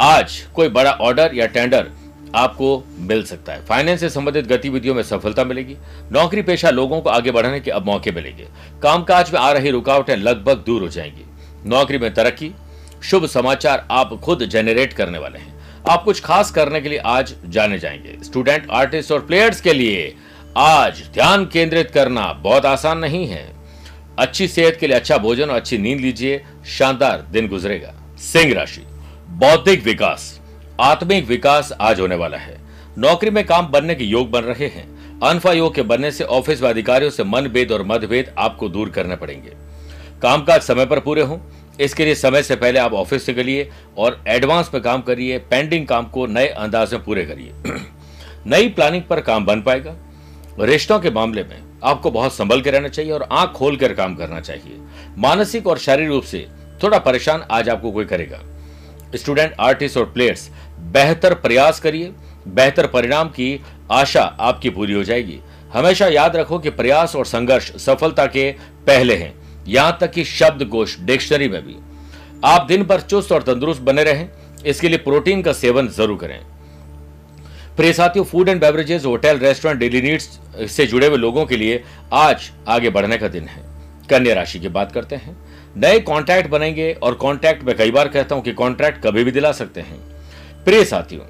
आज 0.00 0.40
कोई 0.54 0.68
बड़ा 0.70 0.90
ऑर्डर 0.92 1.34
या 1.34 1.46
टेंडर 1.46 1.90
आपको 2.36 2.84
मिल 2.98 3.22
सकता 3.22 3.52
है। 3.52 3.64
फाइनेंस 3.66 4.00
से 4.00 4.10
संबंधित 4.10 4.46
गतिविधियों 4.46 4.94
में 4.94 5.02
सफलता 5.02 5.44
मिलेगी। 5.44 5.76
नौकरी 6.12 6.42
पेशा 6.42 6.70
लोगों 6.70 7.00
को 7.00 7.10
आगे 7.10 7.30
बढ़ने 7.30 7.60
के 7.60 7.70
अब 7.70 7.86
मौके 7.86 8.10
मिलेंगे। 8.10 8.46
कामकाज 8.82 9.32
में 9.32 9.40
आ 9.40 9.52
रही 9.52 9.70
रुकावटें 9.70 10.16
लगभग 10.16 10.56
दूर 10.66 10.82
हो 10.82 10.88
जाएँगी। 10.88 11.24
नौकरी 11.66 11.98
में 11.98 12.14
तरक्की, 12.14 12.52
शुभ 13.02 13.26
समाचार 13.26 13.88
आप 13.90 14.14
खुद 14.14 14.44
जेनरेट 14.44 14.92
करने 14.92 15.18
वाले 15.18 15.38
हैं। 15.38 15.56
आप 15.88 16.04
कुछ 16.04 16.20
खास 16.20 16.50
करने 16.50 16.80
के 16.80 16.88
लिए 16.88 16.98
आज 16.98 17.34
जाने 17.46 17.78
जाएँगे। 17.78 18.18
स्टूडेंट 18.24 18.66
आर्टिस्ट 18.70 19.12
और 19.12 19.20
प्लेयर्स 19.20 19.60
के 19.60 19.72
लिए 19.72 20.16
आज 20.56 21.02
ध्यान 21.14 21.46
केंद्रित 21.46 21.90
करना 21.90 22.32
बहुत 22.32 22.66
आसान 22.66 22.98
नहीं 22.98 23.26
है। 23.26 23.56
अच्छी 24.18 24.48
सेहत 24.48 24.76
के 24.80 24.86
लिए 24.86 24.96
अच्छा 24.96 25.18
भोजन 25.18 25.50
और 25.50 25.56
अच्छी 25.56 25.78
नींद 25.78 26.00
लीजिए। 26.00 26.44
शानदार 26.66 27.26
दिन 27.30 27.48
गुजरेगा। 27.48 27.94
सिंह 28.18 28.54
राशि, 28.54 28.80
बौद्धिक 29.28 29.84
विकास। 29.84 30.35
आत्मिक 30.80 31.26
विकास 31.26 31.72
आज 31.80 32.00
होने 32.00 32.14
वाला 32.14 32.36
है। 32.36 32.58
नौकरी 32.98 33.30
में 33.30 33.46
काम 33.46 33.66
बनने 33.66 33.94
के 33.94 34.04
योग 34.04 34.30
बन 34.30 34.40
रहे 34.40 34.66
हैं। 34.66 35.20
अनफा 35.20 35.52
योग 35.52 35.74
के 35.74 35.82
बनने 35.82 36.10
से 36.10 36.24
ऑफ़िस 36.24 36.62
व 36.62 36.68
अधिकारियों 36.68 37.10
से 37.10 37.24
मनभेद 37.24 37.72
और 37.72 37.82
मतभेद 37.82 38.34
आपको 38.38 38.68
दूर 38.68 38.90
करने 38.90 39.16
पड़ेंगे। 39.16 39.52
कामकाज 40.22 40.62
समय 40.62 40.86
पर 40.86 41.00
पूरे 41.00 41.22
हों। 41.22 41.38
इसके 41.80 42.04
लिए 42.04 42.14
समय 42.14 42.42
से 42.42 42.56
पहले 42.56 42.78
आप 42.78 42.92
ऑफ़िस 42.92 43.26
से 43.26 43.34
करिए 43.34 43.70
और 43.98 44.24
एडवांस 44.28 44.70
में 44.74 44.82
काम 44.82 45.02
करिए, 45.02 45.38
पेंडिंग 45.38 45.86
काम 45.86 46.06
को 46.06 46.26
नए 46.26 46.46
अंदाज 46.46 46.92
में 46.94 47.04
पूरे 47.04 47.24
करिए। 47.24 47.52
नई 48.46 48.68
प्लानिंग 48.68 49.02
पर 49.02 49.20
काम 49.20 49.46
बन 49.46 49.62
पाएगा। 49.62 49.96
रिश्तों 50.60 50.98
के 51.00 51.10
मामले 51.10 51.44
में 51.44 51.62
आपको 51.84 52.10
बहुत 52.10 52.34
संभल 52.34 52.60
के 52.60 52.70
रहना 52.70 52.88
चाहिए 52.88 53.12
और 53.12 53.22
आँख 53.22 53.50
खोल 53.50 53.76
कर 53.76 53.92
काम 53.92 54.14
करना 54.14 54.40
चाहिए। 54.40 54.78
मानसिक 55.18 55.66
और 55.66 55.78
शारीरिक 55.78 56.10
रूप 56.10 56.24
से 56.24 56.46
थोड़ा 56.82 56.98
परेशान 56.98 57.44
आज 57.50 57.68
आपको 57.68 57.92
कोई 57.92 58.04
करेगा। 58.04 58.40
स्टूडेंट, 59.14 59.54
आर्टिस्ट 59.60 59.96
और 59.96 60.04
प्लेयर्स 60.04 60.50
बेहतर 60.86 61.34
प्रयास 61.34 61.80
करिए, 61.80 62.12
बेहतर 62.48 62.86
परिणाम 62.86 63.28
की 63.28 63.60
आशा 63.92 64.22
आपकी 64.22 64.70
पूरी 64.70 64.92
हो 64.92 65.02
जाएगी। 65.04 65.38
हमेशा 65.72 66.06
याद 66.06 66.36
रखो 66.36 66.58
कि 66.58 66.70
प्रयास 66.70 67.16
और 67.16 67.26
संघर्ष 67.26 67.70
सफलता 67.76 68.26
के 68.26 68.50
पहले 68.86 69.14
हैं। 69.14 69.34
यहाँ 69.68 69.96
तक 70.00 70.10
कि 70.10 70.24
शब्द 70.24 70.64
कोश 70.64 70.98
डिक्शनरी 71.00 71.48
में 71.48 71.62
भी। 71.62 71.76
आप 72.44 72.66
दिन 72.66 72.82
भर 72.82 73.00
चुस्त 73.00 73.32
और 73.32 73.42
तंदुरुस्त 73.42 73.82
बने 73.82 74.04
रहें। 74.04 74.28
इसके 74.66 74.88
लिए 74.88 74.98
प्रोटीन 74.98 75.42
का 75.42 75.52
सेवन 75.52 75.88
ज़रूर 75.88 76.18
करें। 76.18 76.40
प्रिय 77.76 77.92
साथियों 77.92 78.24
food 78.24 78.48
and 78.48 78.60
beverages 78.60 79.04
hotel 79.04 79.38
restaurant 79.38 79.80
daily 79.80 80.02
needs 80.02 80.38
से 80.70 80.86
जुड़े 80.86 81.06
हुए 81.06 81.16
लोगों 81.16 81.44
के 81.46 81.56
लिए 81.56 81.82
आज 82.14 82.50
आगे 82.68 82.90
बढ़ने 82.90 83.18
का 83.18 83.28
दिन 83.28 83.44
है। 83.44 83.64
कन्या 84.10 84.34
राशि 84.34 84.58
की 84.60 84.68
बात 84.70 84.92
करते 84.92 85.16
हैं। 85.16 85.36
नए 85.76 85.98
कॉन्ट्रैक्ट 86.00 86.50
बनेंगे 86.50 86.92
और 86.94 87.14
कॉन्ट्रैक्ट 87.16 87.64
में 87.64 87.76
कई 87.76 87.90
बार 87.90 88.08
कहता 88.08 88.34
हूँ 88.34 88.42
कि 88.44 88.52
कॉन्ट्रैक्ट 88.52 89.02
कभी 89.02 89.24
भी 89.24 89.30
दिला 89.30 89.52
सकते 89.52 89.80
हैं। 89.80 89.98
प्रिय 90.66 90.84
साथियों, 90.84 91.24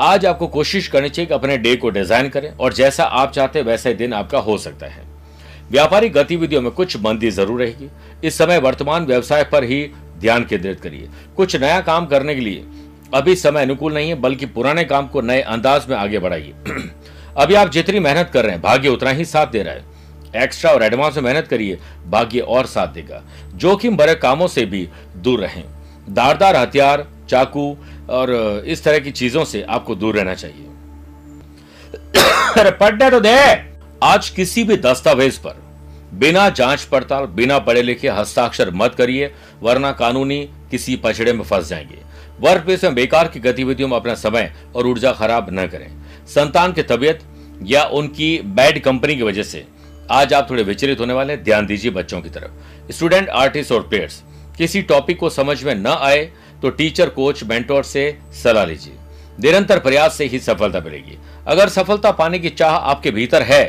आज 0.00 0.26
आपको 0.26 0.46
कोशिश 0.46 0.88
करनी 0.88 1.08
चाहिए 1.08 1.26
कि 1.26 1.34
अपने 1.34 1.56
डे 1.58 1.74
को 1.76 1.90
डिज़ाइन 1.90 2.28
करें 2.28 2.50
और 2.50 2.72
जैसा 2.72 3.04
आप 3.04 3.32
चाहते 3.32 3.58
हैं 3.58 3.66
वैसा 3.66 3.88
ही 3.88 3.94
दिन 3.94 4.12
आपका 4.12 4.38
हो 4.38 4.56
सकता 4.58 4.86
है। 4.86 5.02
व्यापारिक 5.70 6.12
गतिविधियों 6.12 6.60
में 6.62 6.70
कुछ 6.70 6.96
मंदी 6.96 7.30
ज़रूर 7.30 7.60
रहेगी। 7.60 7.88
इस 8.24 8.38
समय 8.38 8.58
वर्तमान 8.58 9.06
व्यवसाय 9.06 9.44
पर 9.44 9.64
ही 9.64 9.82
ध्यान 10.18 10.44
केंद्रित 10.44 10.80
करिए। 10.80 11.08
कुछ 11.36 11.56
नया 11.56 11.80
काम 11.80 12.06
करने 12.06 12.34
के 12.34 12.40
लिए 12.40 12.64
अभी 13.14 13.36
समय 13.36 13.62
अनुकूल 13.62 13.94
नहीं 13.94 14.08
है, 14.08 14.14
बल्कि 14.14 14.46
पुराने 14.46 14.84
काम 14.84 15.08
को 15.08 15.20
नए 15.20 15.40
अंदाज 15.40 15.88
में 15.88 15.96
आगे 15.96 16.18
बढ़ाइए। 16.18 16.54
अभी 17.36 17.54
आप 17.54 17.70
जितनी 17.70 18.00
मेहनत 18.00 18.30
कर 18.30 18.44
रहे 18.44 18.52
हैं, 18.52 18.62
भाग्य 18.62 18.88
उतना 18.88 19.10
ही 19.10 19.24
साथ 19.24 19.46
दे 19.46 19.62
रहा 19.62 19.74
है। 19.74 20.44
एक्स्ट्रा 20.44 20.70
और 20.70 20.82
एडवांस 20.82 21.16
में 21.16 21.22
मेहनत 21.24 21.48
करिए, 21.48 21.78
भाग्य 22.06 22.40
और 22.40 22.66
साथ 22.66 22.88
देगा। 22.88 23.22
जोखिम 23.54 23.96
भरे 23.96 24.14
कामों 24.14 24.48
से 24.48 24.66
भी 24.66 24.88
दूर 25.16 25.40
रहें। 25.40 25.64
दारदार 26.10 26.56
हथियार 26.56 27.06
चाकू 27.28 27.76
और 28.10 28.32
इस 28.66 28.84
तरह 28.84 28.98
की 28.98 29.10
चीज़ों 29.10 29.44
से 29.44 29.62
आपको 29.62 29.94
दूर 29.94 30.16
रहना 30.16 30.34
चाहिए। 30.34 30.64
अरे 32.58 32.70
पढ़ने 32.72 33.10
तो 33.10 33.20
दे। 33.20 33.38
आज 34.02 34.28
किसी 34.30 34.64
भी 34.64 34.76
दस्तावेज़ 34.76 35.38
पर 35.38 35.62
बिना 36.14 36.48
जाँच 36.50 36.82
पड़ताल 36.82 37.26
बिना 37.32 37.58
पढ़े 37.58 37.82
लिखे 37.82 38.08
हस्ताक्षर 38.08 38.70
मत 38.74 38.94
करिए 38.94 39.32
वरना 39.62 39.92
कानूनी 39.92 40.38
किसी 40.70 40.96
पछड़े 40.96 41.32
में 41.32 41.44
फंस 41.44 41.68
जाएँगे। 41.68 41.98
वर्क 42.40 42.64
प्लेस 42.64 42.84
में 42.84 42.94
बेकार 42.94 43.28
की 43.28 43.40
गतिविधियों 43.40 43.88
में 43.88 43.96
अपना 43.96 44.14
समय 44.14 44.52
और 44.76 44.86
ऊर्जा 44.86 45.12
खराब 45.12 45.48
न 45.52 45.66
करें। 45.66 45.88
संतान 46.26 46.72
की 46.72 46.82
तबियत 46.82 47.20
या 47.62 47.84
उनकी 47.84 48.38
बैड 48.44 48.80
कंपनी 48.82 49.16
की 49.16 49.22
वजह 49.22 49.42
से 49.42 49.64
आज 50.10 50.32
आप 50.34 50.50
थोड़े 50.50 50.62
विचलित 50.62 51.00
होने 51.00 51.12
वाले 51.12 51.36
ध्यान 51.36 51.66
दीजिए 51.66 51.90
बच्चों 51.90 52.20
की 52.20 52.28
तरफ़। 52.28 52.92
स्टूडेंट 52.92 53.28
आर्टिस्ट 53.28 53.72
और 53.72 53.88
प्लेयर्स 53.88 54.22
किसी 54.58 54.82
टॉपिक 54.82 55.18
को 55.18 55.30
समझ 55.30 55.62
में 55.64 55.74
न 55.74 55.86
आए 55.86 56.30
तो 56.62 56.70
टीचर 56.70 57.08
कोच 57.08 57.42
मेंटोर 57.44 57.82
से 57.84 58.18
सलाह 58.34 58.64
लीजिए। 58.64 58.94
निरंतर 59.38 59.78
प्रयास 59.78 60.16
से 60.18 60.24
ही 60.24 60.38
सफलता 60.40 60.80
मिलेगी। 60.80 61.18
अगर 61.46 61.68
सफलता 61.68 62.10
पाने 62.12 62.38
की 62.38 62.48
चाह 62.50 62.74
आपके 62.74 63.10
भीतर 63.10 63.42
है 63.42 63.64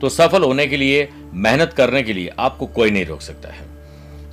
तो 0.00 0.08
सफल 0.08 0.42
होने 0.42 0.66
के 0.66 0.76
लिए, 0.76 1.08
मेहनत 1.34 1.72
करने 1.72 2.02
के 2.02 2.12
लिए 2.12 2.30
आपको 2.38 2.66
कोई 2.68 2.90
नहीं 2.90 3.04
रोक 3.06 3.20
सकता 3.20 3.48
है। 3.48 3.68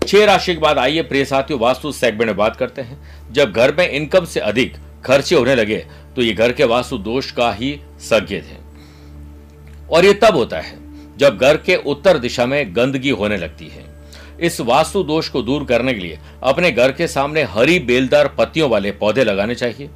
छह 0.08 0.26
राशि 0.26 0.54
के 0.54 0.60
बाद 0.62 0.78
आइए 0.78 1.02
प्रिय 1.04 1.26
साथियों, 1.26 1.60
वास्तु 1.60 1.92
सेगमेंट 1.92 2.28
में 2.28 2.38
बात 2.38 2.56
करते 2.56 2.82
हैं। 2.82 3.34
जब 3.34 3.52
घर 3.52 3.76
में 3.76 3.90
इनकम 3.90 4.26
से 4.26 4.40
अधिक 4.42 4.76
खर्चे 5.06 5.36
होने 5.36 5.56
लगे 5.56 5.78
तो 6.16 6.22
ये 6.22 6.34
घर 6.34 6.52
के 6.52 6.64
वास्तु 6.66 6.98
दोष 7.00 7.32
का 7.32 7.52
ही 7.54 7.80
संकेत 8.02 8.46
है। 8.46 8.58
और 9.90 10.06
ये 10.06 10.14
तब 10.16 10.36
होता 10.36 10.60
है 10.60 10.76
जब 11.18 11.38
घर 11.38 11.58
के 11.58 11.76
उत्तर 11.86 12.18
दिशा 12.18 12.46
में 12.46 12.76
गंदगी 12.76 13.10
होने 13.12 13.38
लगती 13.38 13.68
है। 13.68 13.84
इस 14.40 14.60
वास्तु 14.62 15.04
दोष 15.04 15.30
को 15.30 15.42
दूर 15.42 15.64
करने 15.66 15.94
के 15.94 16.00
लिए 16.00 16.18
अपने 16.44 16.72
घर 16.72 16.92
के 16.92 17.08
सामने 17.08 17.44
हरी 17.46 17.78
बेलदार 17.80 18.28
पत्तियों 18.38 18.70
वाले 18.70 18.92
पौधे 18.94 19.24
लगाने 19.24 19.56
चाहिए। 19.56 19.90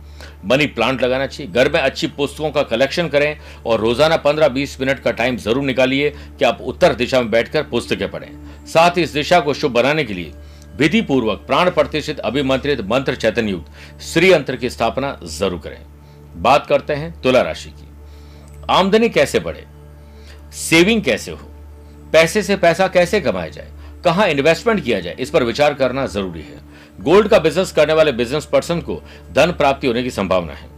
मनी 0.45 0.65
प्लांट 0.67 1.01
लगाना 1.03 1.25
चाहिए। 1.27 1.51
घर 1.51 1.71
में 1.71 1.79
अच्छी 1.79 2.07
पुस्तकों 2.07 2.49
का 2.51 2.61
कलेक्शन 2.63 3.07
करें 3.07 3.37
और 3.65 3.79
रोज़ाना 3.79 4.15
15-20 4.17 4.79
मिनट 4.81 4.99
का 4.99 5.11
टाइम 5.11 5.37
ज़रूर 5.37 5.63
निकालिए 5.63 6.09
कि 6.09 6.45
आप 6.45 6.61
उत्तर 6.61 6.93
दिशा 6.95 7.21
में 7.21 7.29
बैठकर 7.31 7.63
पुस्तकें 7.63 8.09
पढ़ें। 8.11 8.65
साथ 8.67 8.97
ही 8.97 9.03
इस 9.03 9.13
दिशा 9.13 9.39
को 9.39 9.53
शुभ 9.53 9.71
बनाने 9.71 10.03
के 10.03 10.13
लिए 10.13 10.31
विधि 10.77 11.01
पूर्वक 11.01 11.43
प्राण 11.47 11.69
प्रतिष्ठित, 11.69 12.19
अभिमंत्रित, 12.19 12.81
मंत्र 12.81 13.15
चैतन 13.15 13.47
युक्त 13.47 14.01
श्री 14.03 14.31
अंतर 14.31 14.55
की 14.55 14.69
स्थापना 14.69 15.17
ज़रूर 15.29 15.59
करें। 15.59 15.79
बात 16.35 16.65
करते 16.67 16.93
हैं 16.93 17.13
तुला 17.21 17.41
राशि 17.41 17.69
की। 17.69 17.87
आमदनी 18.69 19.09
कैसे 19.09 19.39
बढ़े? 19.39 19.65
सेविंग 20.53 21.01
कैसे 21.03 21.31
हो? 21.31 21.49
पैसे 22.13 22.43
से 22.43 22.55
पैसा 22.57 22.87
कैसे 22.87 23.21
कमाया 23.21 23.49
जाए? 23.49 23.71
कहाँ 24.03 24.27
इन्वेस्टमेंट 24.29 24.83
किया 24.83 24.99
जाए, 24.99 25.15
इस 25.19 25.29
पर 25.29 25.43
विचार 25.43 25.73
करना 25.73 26.05
ज़रूरी 26.07 26.41
है। 26.41 26.59
गोल्ड 26.99 27.27
का 27.27 27.39
बिज़नेस 27.39 27.71
करने 27.71 27.93
वाले 27.93 28.11
बिज़नेस 28.13 28.45
पर्सन 28.45 28.79
को 28.81 29.01
धन 29.33 29.51
प्राप्ति 29.51 29.87
होने 29.87 30.03
की 30.03 30.11
संभावना 30.11 30.53
है। 30.53 30.69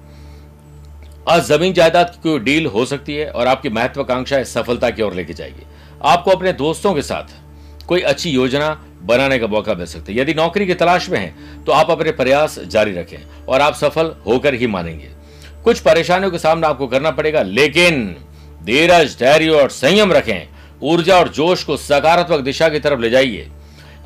आज 1.30 1.44
ज़मीन 1.44 1.74
जायदाद 1.74 2.10
की 2.10 2.22
कोई 2.22 2.40
डील 2.40 2.66
हो 2.66 2.86
सकती 2.86 3.16
है 3.16 3.30
और 3.32 3.48
आपकी 3.48 3.70
महत्वाकांक्षा 3.70 4.44
सफलता 4.46 4.90
की 4.90 5.02
ओर 5.02 5.14
लेके 5.14 5.34
जाएगी 5.34 5.66
आपको 6.04 6.32
अपने 6.32 6.54
दोस्तों 6.54 6.94
के 6.94 7.02
साथ 7.02 7.42
कोई 7.88 8.02
अच्छी 8.04 8.30
योजना 8.30 8.70
बनाने 9.04 9.38
का 9.40 9.48
मौका 9.48 9.74
मिल 9.74 9.86
सकता 9.86 10.12
है। 10.12 10.18
यदि 10.20 10.34
नौकरी 10.34 10.66
की 10.66 10.74
तलाश 10.74 11.10
में 11.10 11.18
है 11.20 11.64
तो 11.66 11.72
आप 11.72 11.92
अपने 11.92 12.12
प्रयास 12.14 12.60
जारी 12.68 12.94
रखें 12.94 13.46
और 13.46 13.62
आप 13.62 13.74
सफल 13.76 14.14
होकर 14.26 14.54
ही 14.54 14.68
मानेंगे। 14.68 15.10
कुछ 15.64 15.80
परेशानियों 15.80 16.32
का 16.32 16.38
सामना 16.38 16.68
आपको 16.68 16.88
करना 16.88 17.12
पड़ेगा, 17.12 17.42
लेकिन 17.42 18.16
धीरज, 18.64 19.16
धैर्य 19.20 19.50
और 19.52 19.70
संयम 19.72 20.12
रखें। 20.14 20.48
ऊर्जा 20.84 21.20
और 21.20 21.30
जोश 21.30 21.64
को 21.64 21.78
सकारात्मक 21.78 22.40
दिशा 22.40 22.70
की 22.70 22.80
तरफ़ 22.80 23.00
ले 23.00 23.10
जाइए। 23.10 23.50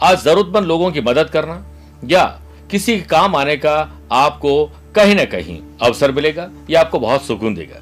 आज 0.04 0.24
जरूरतमंद 0.24 0.66
लोगों 0.66 0.92
की 0.92 1.02
मदद 1.02 1.30
करना 1.30 1.68
या 2.06 2.42
किसी 2.72 3.02
काम 3.02 3.36
आने 3.36 3.58
का 3.58 4.02
आपको 4.12 4.66
कहीं 4.66 5.16
ना 5.16 5.26
कहीं 5.26 5.60
अवसर 5.82 6.12
मिलेगा 6.12 6.50
या 6.70 6.80
आपको 6.80 7.00
बहुत 7.00 7.26
सुकून 7.26 7.56
देगा। 7.56 7.82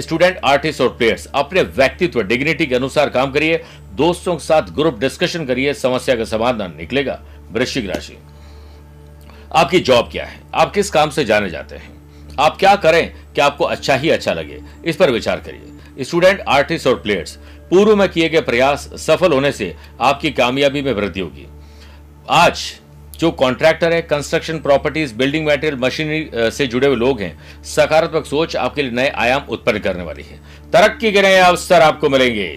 स्टूडेंट, 0.00 0.40
आर्टिस्ट 0.44 0.80
और 0.80 0.88
प्लेयर्स, 0.88 1.26
अपने 1.34 1.62
व्यक्तित्व, 1.62 2.22
डिग्निटी 2.22 2.66
के 2.66 2.74
अनुसार 2.74 3.08
काम 3.08 3.30
करिए, 3.30 3.64
दोस्तों 3.94 4.36
के 4.36 4.44
साथ 4.44 4.62
ग्रुप 4.62 4.98
डिस्कशन 4.98 5.44
करिए, 5.44 5.74
समस्या 5.74 6.16
का 6.16 6.24
समाधान 6.24 6.74
निकलेगा, 6.76 7.22
वृश्चिक 7.52 7.90
राशि। 7.90 8.18
आपकी 9.56 9.80
जॉब 9.80 10.08
क्या 10.12 10.24
है? 10.24 10.40
आप 10.54 10.74
किस 10.74 10.90
काम 10.90 11.10
से 11.10 11.24
जाने 11.24 11.50
जाते 11.50 11.76
हैं? 11.76 11.92
आप 12.38 12.56
क्या 12.56 12.76
करें? 12.76 13.14
कि 13.34 13.40
आपको 13.40 13.64
अच्छा 13.64 13.94
ही 13.94 14.10
अच्छा 14.10 14.32
लगे? 14.32 14.62
इस 14.84 14.96
पर 14.96 15.10
विचार 15.10 15.36
करिए। 15.36 16.04
स्टूडेंट, 16.04 16.40
आर्टिस्ट 16.40 16.86
और 16.86 16.94
प्लेयर्स 16.94 17.38
पूर्व 17.72 17.94
में 17.96 18.08
किए 18.08 18.28
गए 18.28 18.40
प्रयास 18.40 18.82
सफल 18.98 19.32
होने 19.32 19.50
से 19.52 19.74
आपकी 20.00 20.30
कामयाबी 20.30 20.80
में 20.82 20.92
वृद्धि 20.92 21.20
होगी। 21.20 21.46
आज 22.30 22.62
जो 23.20 23.30
कॉन्ट्रैक्टर 23.32 23.92
है 23.92 24.00
construction 24.02 24.58
properties 24.58 25.14
building 25.14 25.46
material 25.46 25.78
machinery 25.80 26.50
से 26.50 26.66
जुड़े 26.66 26.86
हुए 26.86 26.96
लोग 26.96 27.20
हैं, 27.20 27.62
सकारात्मक 27.64 28.26
सोच 28.26 28.56
आपके 28.56 28.82
लिए 28.82 28.90
नए 28.90 29.08
आयाम 29.08 29.46
उत्पन्न 29.48 29.78
करने 29.78 30.04
वाली 30.04 30.22
है। 30.22 30.36
तरक्की 30.72 31.12
के 31.12 31.22
नए 31.22 31.38
अवसर 31.38 31.82
आपको 31.82 32.08
मिलेंगे। 32.08 32.48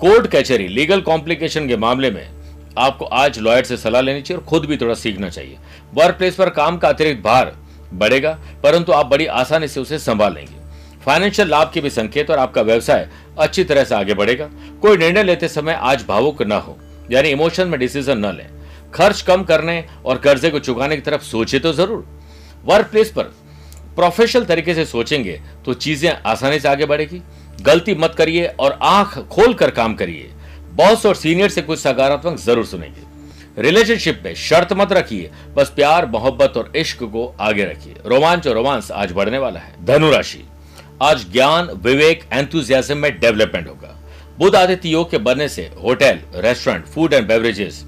कोर्ट 0.00 0.26
कचहरी 0.26 0.66
लीगल 0.68 1.00
कॉम्प्लिकेशन 1.00 1.68
के 1.68 1.76
मामले 1.76 2.10
में 2.10 2.26
आपको 2.78 3.04
आज 3.04 3.38
लॉयर 3.38 3.64
से 3.64 3.76
सलाह 3.76 4.02
लेनी 4.02 4.22
चाहिए 4.22 4.40
और 4.40 4.46
खुद 4.46 4.64
भी 4.64 4.76
थोड़ा 4.76 4.94
सीखना 4.94 5.28
चाहिए। 5.28 5.56
वर्क 5.94 6.16
प्लेस 6.16 6.34
पर 6.34 6.50
काम 6.50 6.78
का 6.78 6.88
अतिरिक्त 6.88 7.22
भार 7.24 7.54
बढ़ेगा, 7.94 8.32
परंतु 8.62 8.92
आप 8.92 9.06
बड़ी 9.06 9.26
आसानी 9.26 9.68
से 9.68 9.80
उसे 9.80 9.98
संभाल 9.98 10.34
लेंगे। 10.34 10.60
फाइनेंशियल 11.06 11.48
लाभ 11.48 11.70
के 11.74 11.80
भी 11.80 11.90
संकेत 11.90 12.30
और 12.30 12.38
आपका 12.38 12.62
व्यवसाय 12.62 13.08
अच्छी 13.36 13.64
तरह 13.64 13.84
से 13.84 13.94
आगे 13.94 14.14
बढ़ेगा। 14.14 14.48
कोई 14.82 14.96
निर्णय 14.96 15.22
लेते 15.22 15.48
समय 15.48 15.72
आज 15.72 16.04
भावुक 16.08 16.42
न 16.42 16.52
हो, 16.52 16.78
यानी 17.10 17.28
इमोशन 17.28 17.68
में 17.68 17.78
डिसीज़न 17.80 18.18
न 18.18 18.34
लें। 18.34 18.48
खर्च 18.94 19.20
कम 19.22 19.42
करने 19.44 19.84
और 20.04 20.18
कर्जे 20.18 20.50
को 20.50 20.58
चुकाने 20.58 20.96
की 20.96 21.02
तरफ़ 21.02 21.22
सोचे 21.22 21.58
तो 21.58 21.72
ज़रूर। 21.72 22.04
वर्क 22.64 22.86
प्लेस 22.86 23.10
पर 23.10 23.32
प्रोफेशनल 23.96 24.44
तरीके 24.44 24.74
से 24.74 24.84
सोचेंगे 24.86 25.40
तो 25.64 25.74
चीज़ें 25.74 26.10
आसानी 26.10 26.58
से 26.60 26.68
आगे 26.68 26.86
बढ़ेगी। 26.86 27.22
गलती 27.58 27.94
मत 27.94 28.14
करिए 28.14 28.46
और 28.50 28.78
आँख 28.82 29.18
खोल 29.28 29.54
कर 29.54 29.70
काम 29.70 29.94
करिए। 29.94 30.30
बॉस 30.74 31.06
और 31.06 31.14
सीनियर 31.14 31.48
से 31.48 31.62
कुछ 31.62 31.78
सकारात्मक 31.78 32.38
ज़रूर 32.38 32.64
सुनेंगे। 32.66 33.10
रिलेशनशिप 33.58 34.22
में 34.24 34.34
शर्त 34.34 34.72
मत 34.72 34.92
रखिए, 34.92 35.30
बस 35.56 35.70
प्यार, 35.70 36.06
मोहब्बत 36.06 36.56
और 36.56 36.72
इश्क 36.76 37.02
को 37.04 37.26
आगे 37.40 37.64
रखिए। 37.64 37.94
रोमांच 38.06 38.46
और 38.46 38.54
रोमांस 38.54 38.90
आज 38.90 39.12
बढ़ने 39.12 39.38
वाला 39.38 39.60
है। 39.60 39.84
धनुराशि। 39.84 40.44
आज 41.02 41.24
ज्ञान, 41.32 41.68
विवेक 41.84 42.22
एंथुजियाज्म 42.32 42.96
में 42.96 43.18
डेवलपमेंट 43.20 43.68
होगा। 43.68 43.96
बुद्ध 44.38 44.54
आदित्य 44.56 44.88
योग 44.88 45.10
के 45.10 45.18
बनने 45.18 45.48
से 45.48 45.62
hotel 45.82 46.18
restaurant 46.34 46.84
food 46.86 47.12
and 47.12 47.26
beverages 47.28 47.82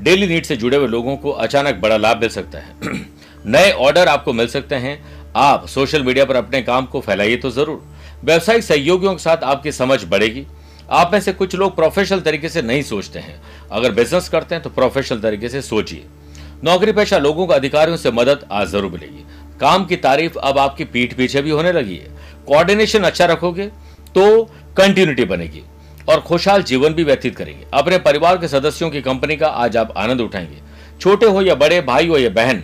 daily 0.00 0.26
need 0.26 0.44
से 0.44 0.56
जुड़े 0.56 0.76
हुए 0.76 0.86
लोगों 0.86 1.16
को 1.16 1.30
अचानक 1.30 1.74
बड़ा 1.74 1.96
लाभ 1.96 2.20
मिल 2.20 2.28
सकता 2.28 2.58
है। 2.58 2.74
नए 3.46 3.70
ऑर्डर 3.70 4.08
आपको 4.08 4.32
मिल 4.32 4.46
सकते 4.46 4.74
हैं। 4.74 4.98
आप 5.36 5.66
सोशल 5.66 6.02
मीडिया 6.02 6.24
पर 6.24 6.36
अपने 6.36 6.62
काम 6.62 6.86
को 6.86 7.00
फैलाइए 7.00 7.36
तो 7.36 7.50
ज़रूर। 7.50 7.82
व्यवसायिक 8.24 8.64
सहयोगियों 8.64 9.12
के 9.14 9.22
साथ 9.22 9.44
आपकी 9.44 9.72
समझ 9.72 10.02
बढ़ेगी। 10.04 10.46
आप 10.90 11.12
में 11.12 11.20
से 11.20 11.32
कुछ 11.32 11.54
लोग 11.54 11.76
प्रोफेशनल 11.76 12.20
तरीके 12.20 12.48
से 12.48 12.62
नहीं 12.62 12.82
सोचते 12.82 13.18
हैं। 13.18 13.40
अगर 13.72 13.92
बिज़नेस 13.92 14.28
करते 14.28 14.54
हैं 14.54 14.64
तो 14.64 14.70
प्रोफेशनल 14.70 15.20
तरीके 15.20 15.48
से 15.48 15.62
सोचिए। 15.62 16.04
नौकरी 16.64 16.92
पेशा 16.92 17.18
लोगों 17.18 17.46
को 17.46 17.52
अधिकारियों 17.52 17.96
से 17.96 18.10
मदद 18.10 18.46
आज 18.52 18.68
ज़रूर 18.68 18.92
मिलेगी। 18.92 19.24
काम 19.60 19.84
की 19.84 19.96
तारीफ़ 19.96 20.38
अब 20.38 20.58
आपकी 20.58 20.84
पीठ 20.84 21.14
पीछे 21.14 21.42
भी 21.42 21.50
होने 21.50 21.72
लगी 21.72 21.96
है। 21.96 22.14
कोऑर्डिनेशन 22.46 23.02
अच्छा 23.02 23.24
रखोगे 23.24 23.66
तो 24.14 24.44
कंटिन्यूटी 24.76 25.24
बनेगी 25.24 25.62
और 26.08 26.20
खुशहाल 26.20 26.62
जीवन 26.62 26.94
भी 26.94 27.04
व्यतीत 27.04 27.36
करेंगे। 27.36 27.66
अपने 27.74 27.98
परिवार 27.98 28.38
के 28.38 28.48
सदस्यों 28.48 28.90
की 28.90 29.00
कंपनी 29.00 29.36
का 29.36 29.46
आज 29.46 29.76
आप 29.76 29.92
आनंद 29.96 30.20
उठाएँगे। 30.20 30.60
छोटे 31.00 31.26
हो 31.26 31.42
या 31.42 31.54
बड़े, 31.54 31.80
भाई 31.80 32.08
हो 32.08 32.18
या 32.18 32.30
बहन, 32.30 32.62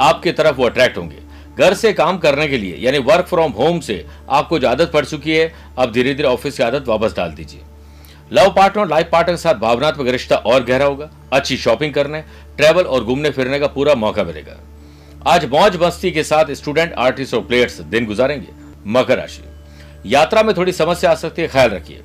आपकी 0.00 0.32
तरफ़ 0.32 0.56
वो 0.56 0.66
अट्रैक्ट 0.66 0.98
होंगे। 0.98 1.18
घर 1.58 1.74
से 1.74 1.92
काम 1.92 2.18
करने 2.18 2.46
के 2.48 2.58
लिए, 2.58 2.76
यानी 2.76 2.98
वर्क 3.00 3.26
फ्रॉम 3.26 3.52
होम 3.52 3.80
से 3.80 4.04
आपको 4.30 4.58
जो 4.58 4.68
आदत 4.68 4.90
पड़ 4.92 5.04
चुकी 5.04 5.36
है 5.36 5.52
अब 5.78 5.92
धीरे 5.92 6.14
धीरे 6.14 6.28
ऑफ़िस 6.28 6.56
की 6.56 6.62
आदत 6.62 6.88
वापस 6.88 7.14
डाल 7.16 7.32
दीजिए। 7.32 7.60
लव 8.32 8.52
पार्टनर 8.52 8.82
और 8.82 8.88
लाइफ 8.88 9.08
पार्टनर 9.12 9.34
के 9.34 9.42
साथ 9.42 9.54
भावनात्मक 9.54 10.08
रिश्ता 10.08 10.36
और 10.36 10.64
गहरा 10.64 10.86
होगा। 10.86 11.10
अच्छी 11.32 11.56
शॉपिंग 11.56 11.94
करने 11.94 12.20
ट्रैवल 12.56 12.82
और 12.82 13.04
घूमने 13.04 13.30
फिरने 13.30 13.58
का 13.58 13.66
पूरा 13.66 13.94
मौका 13.94 14.24
मिलेगा। 14.24 14.56
आज 15.26 15.44
मौज 15.44 15.76
मस्ती 15.82 16.10
के 16.10 16.22
साथ 16.22 16.52
स्टूडेंट 16.52 16.92
आर्टिस्ट 16.92 17.34
और 17.34 17.40
प्लेयर्स 17.40 17.80
दिन 17.80 18.06
गुजारेंगे। 18.06 18.63
मकर 18.86 19.18
राशि। 19.18 19.44
यात्रा 20.06 20.42
में 20.42 20.56
थोड़ी 20.56 20.72
समस्या 20.72 21.10
आ 21.10 21.14
सकती 21.14 21.42
है, 21.42 21.48
ख्याल 21.48 21.70
रखिए। 21.70 22.02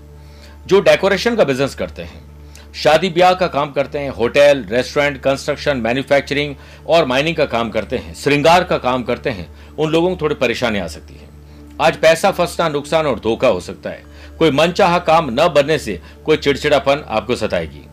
जो 0.67 0.79
डेकोरेशन 0.79 1.35
का 1.35 1.43
बिज़नेस 1.43 1.75
करते 1.75 2.01
हैं, 2.01 2.29
शादी 2.73 3.09
ब्याह 3.09 3.33
का 3.33 3.47
काम 3.47 3.71
करते 3.71 3.99
हैं, 3.99 4.09
होटल, 4.09 4.65
रेस्टोरेंट 4.69 5.21
कंस्ट्रक्शन 5.21 5.77
मैन्युफैक्चरिंग 5.77 6.55
और 6.87 7.05
माइनिंग 7.05 7.35
का 7.35 7.45
काम 7.45 7.69
करते 7.69 7.97
हैं, 7.97 8.13
श्रृंगार 8.15 8.63
का 8.63 8.77
काम 8.77 9.03
करते 9.03 9.29
हैं, 9.29 9.75
उन 9.75 9.91
लोगों 9.91 10.15
को 10.15 10.21
थोड़ी 10.21 10.35
परेशानी 10.35 10.79
आ 10.79 10.87
सकती 10.87 11.13
है। 11.13 11.29
आज 11.81 11.97
पैसा 11.97 12.31
फंसना, 12.31 12.69
नुकसान 12.69 13.05
और 13.05 13.19
धोखा 13.19 13.47
हो 13.47 13.59
सकता 13.59 13.89
है। 13.89 14.03
कोई 14.39 14.51
मनचाहा 14.51 14.99
काम 14.99 15.27
न 15.29 15.47
बनने 15.47 15.79
से 15.79 16.01
कोई 16.25 16.37
चिड़चिड़ापन 16.37 17.05
आपको 17.07 17.35
सताएगी। 17.35 17.85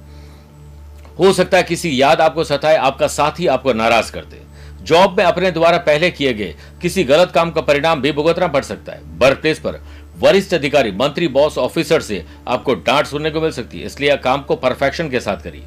हो 1.18 1.32
सकता 1.32 1.56
है 1.56 1.62
किसी 1.62 2.02
याद 2.02 2.20
आपको 2.20 2.44
सताए, 2.44 2.76
आपका 2.76 3.06
साथी 3.06 3.46
आपको 3.46 3.72
नाराज़ 3.72 4.12
कर 4.12 4.24
दे। 4.24 4.42
जॉब 4.86 5.16
में 5.18 5.24
अपने 5.24 5.50
द्वारा 5.50 5.78
पहले 5.80 6.10
किए 6.10 6.32
गए 6.34 6.54
किसी 6.82 7.04
गलत 7.04 7.30
काम 7.30 7.50
का 7.50 7.60
परिणाम 7.62 8.00
भी 8.00 8.12
भुगतना 8.12 8.46
पड़ 8.48 8.62
सकता 8.64 8.92
है। 8.92 9.00
वर्क 9.18 9.38
प्लेस 9.38 9.58
पर 9.58 9.80
वरिष्ठ 10.18 10.54
अधिकारी, 10.54 10.90
मंत्री, 10.92 11.28
बॉस, 11.28 11.58
ऑफिसर 11.58 12.00
से 12.00 12.24
आपको 12.48 12.74
डांट 12.76 13.06
सुनने 13.06 13.30
को 13.30 13.40
मिल 13.40 13.50
सकती 13.52 13.78
है, 13.78 13.86
इसलिए 13.86 14.16
काम 14.18 14.42
को 14.42 14.56
परफेक्शन 14.56 15.10
के 15.10 15.20
साथ 15.20 15.42
करिए। 15.42 15.62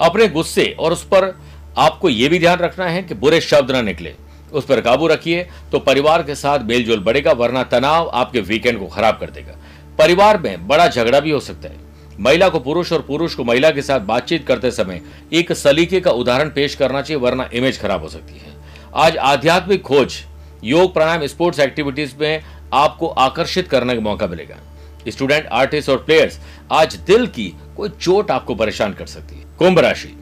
अपने 0.00 0.28
गुस्से 0.28 0.64
और 0.78 0.92
उस 0.92 1.04
पर 1.04 1.34
आपको 1.78 2.08
यह 2.08 2.28
भी 2.28 2.38
ध्यान 2.38 2.58
रखना 2.58 2.86
है 2.86 3.02
कि 3.02 3.14
बुरे 3.16 3.40
शब्द 3.40 3.70
ना 3.70 3.82
निकले। 3.82 4.14
उस 4.52 4.64
पर 4.64 4.80
काबू 4.80 5.06
रखिए 5.06 5.46
तो 5.72 5.78
परिवार 5.80 6.22
के 6.22 6.34
साथ 6.34 6.60
मेलजोल 6.60 7.00
बढ़ेगा, 7.00 7.32
वरना 7.32 7.62
तनाव 7.64 8.10
आपके 8.10 8.40
वीकेंड 8.40 8.78
को 8.78 8.86
खराब 8.86 9.18
कर 9.18 9.30
देगा। 9.30 9.56
परिवार 9.98 10.38
में 10.38 10.66
बड़ा 10.68 10.88
झगड़ा 10.88 11.20
भी 11.20 11.30
हो 11.30 11.40
सकता 11.40 11.68
है। 11.68 11.80
महिला 12.20 12.48
को 12.48 12.58
पुरुष 12.60 12.92
और 12.92 13.02
पुरुष 13.02 13.34
को 13.34 13.44
महिला 13.44 13.70
के 13.70 13.82
साथ 13.82 14.00
बातचीत 14.02 14.46
करते 14.46 14.70
समय 14.70 15.00
एक 15.32 15.52
सलीके 15.54 16.00
का 16.00 16.10
उदाहरण 16.12 16.50
पेश 16.50 16.74
करना 16.74 17.02
चाहिए, 17.02 17.20
वरना 17.20 17.48
इमेज 17.52 17.80
खराब 17.80 18.02
हो 18.02 18.08
सकती 18.08 18.34
है। 18.34 18.51
आज 18.94 19.16
आध्यात्मिक 19.16 19.82
खोज, 19.82 20.14
योग 20.64 20.92
प्राणायाम 20.94 21.26
स्पोर्ट्स 21.26 21.60
एक्टिविटीज़ 21.60 22.12
में 22.20 22.42
आपको 22.72 23.06
आकर्षित 23.08 23.68
करने 23.68 23.94
का 23.94 24.00
मौका 24.00 24.26
मिलेगा। 24.26 24.56
स्टूडेंट 25.08 25.46
आर्टिस्ट 25.46 25.90
और 25.90 25.96
प्लेयर्स 25.98 26.38
आज 26.72 26.94
दिल 27.06 27.26
की 27.26 27.46
कोई 27.76 27.88
चोट 27.90 28.30
आपको 28.30 28.54
परेशान 28.54 28.92
कर 28.92 29.06
सकती 29.06 29.34
है। 29.34 29.44
कुंभ 29.58 29.78
राशि, 29.78 30.12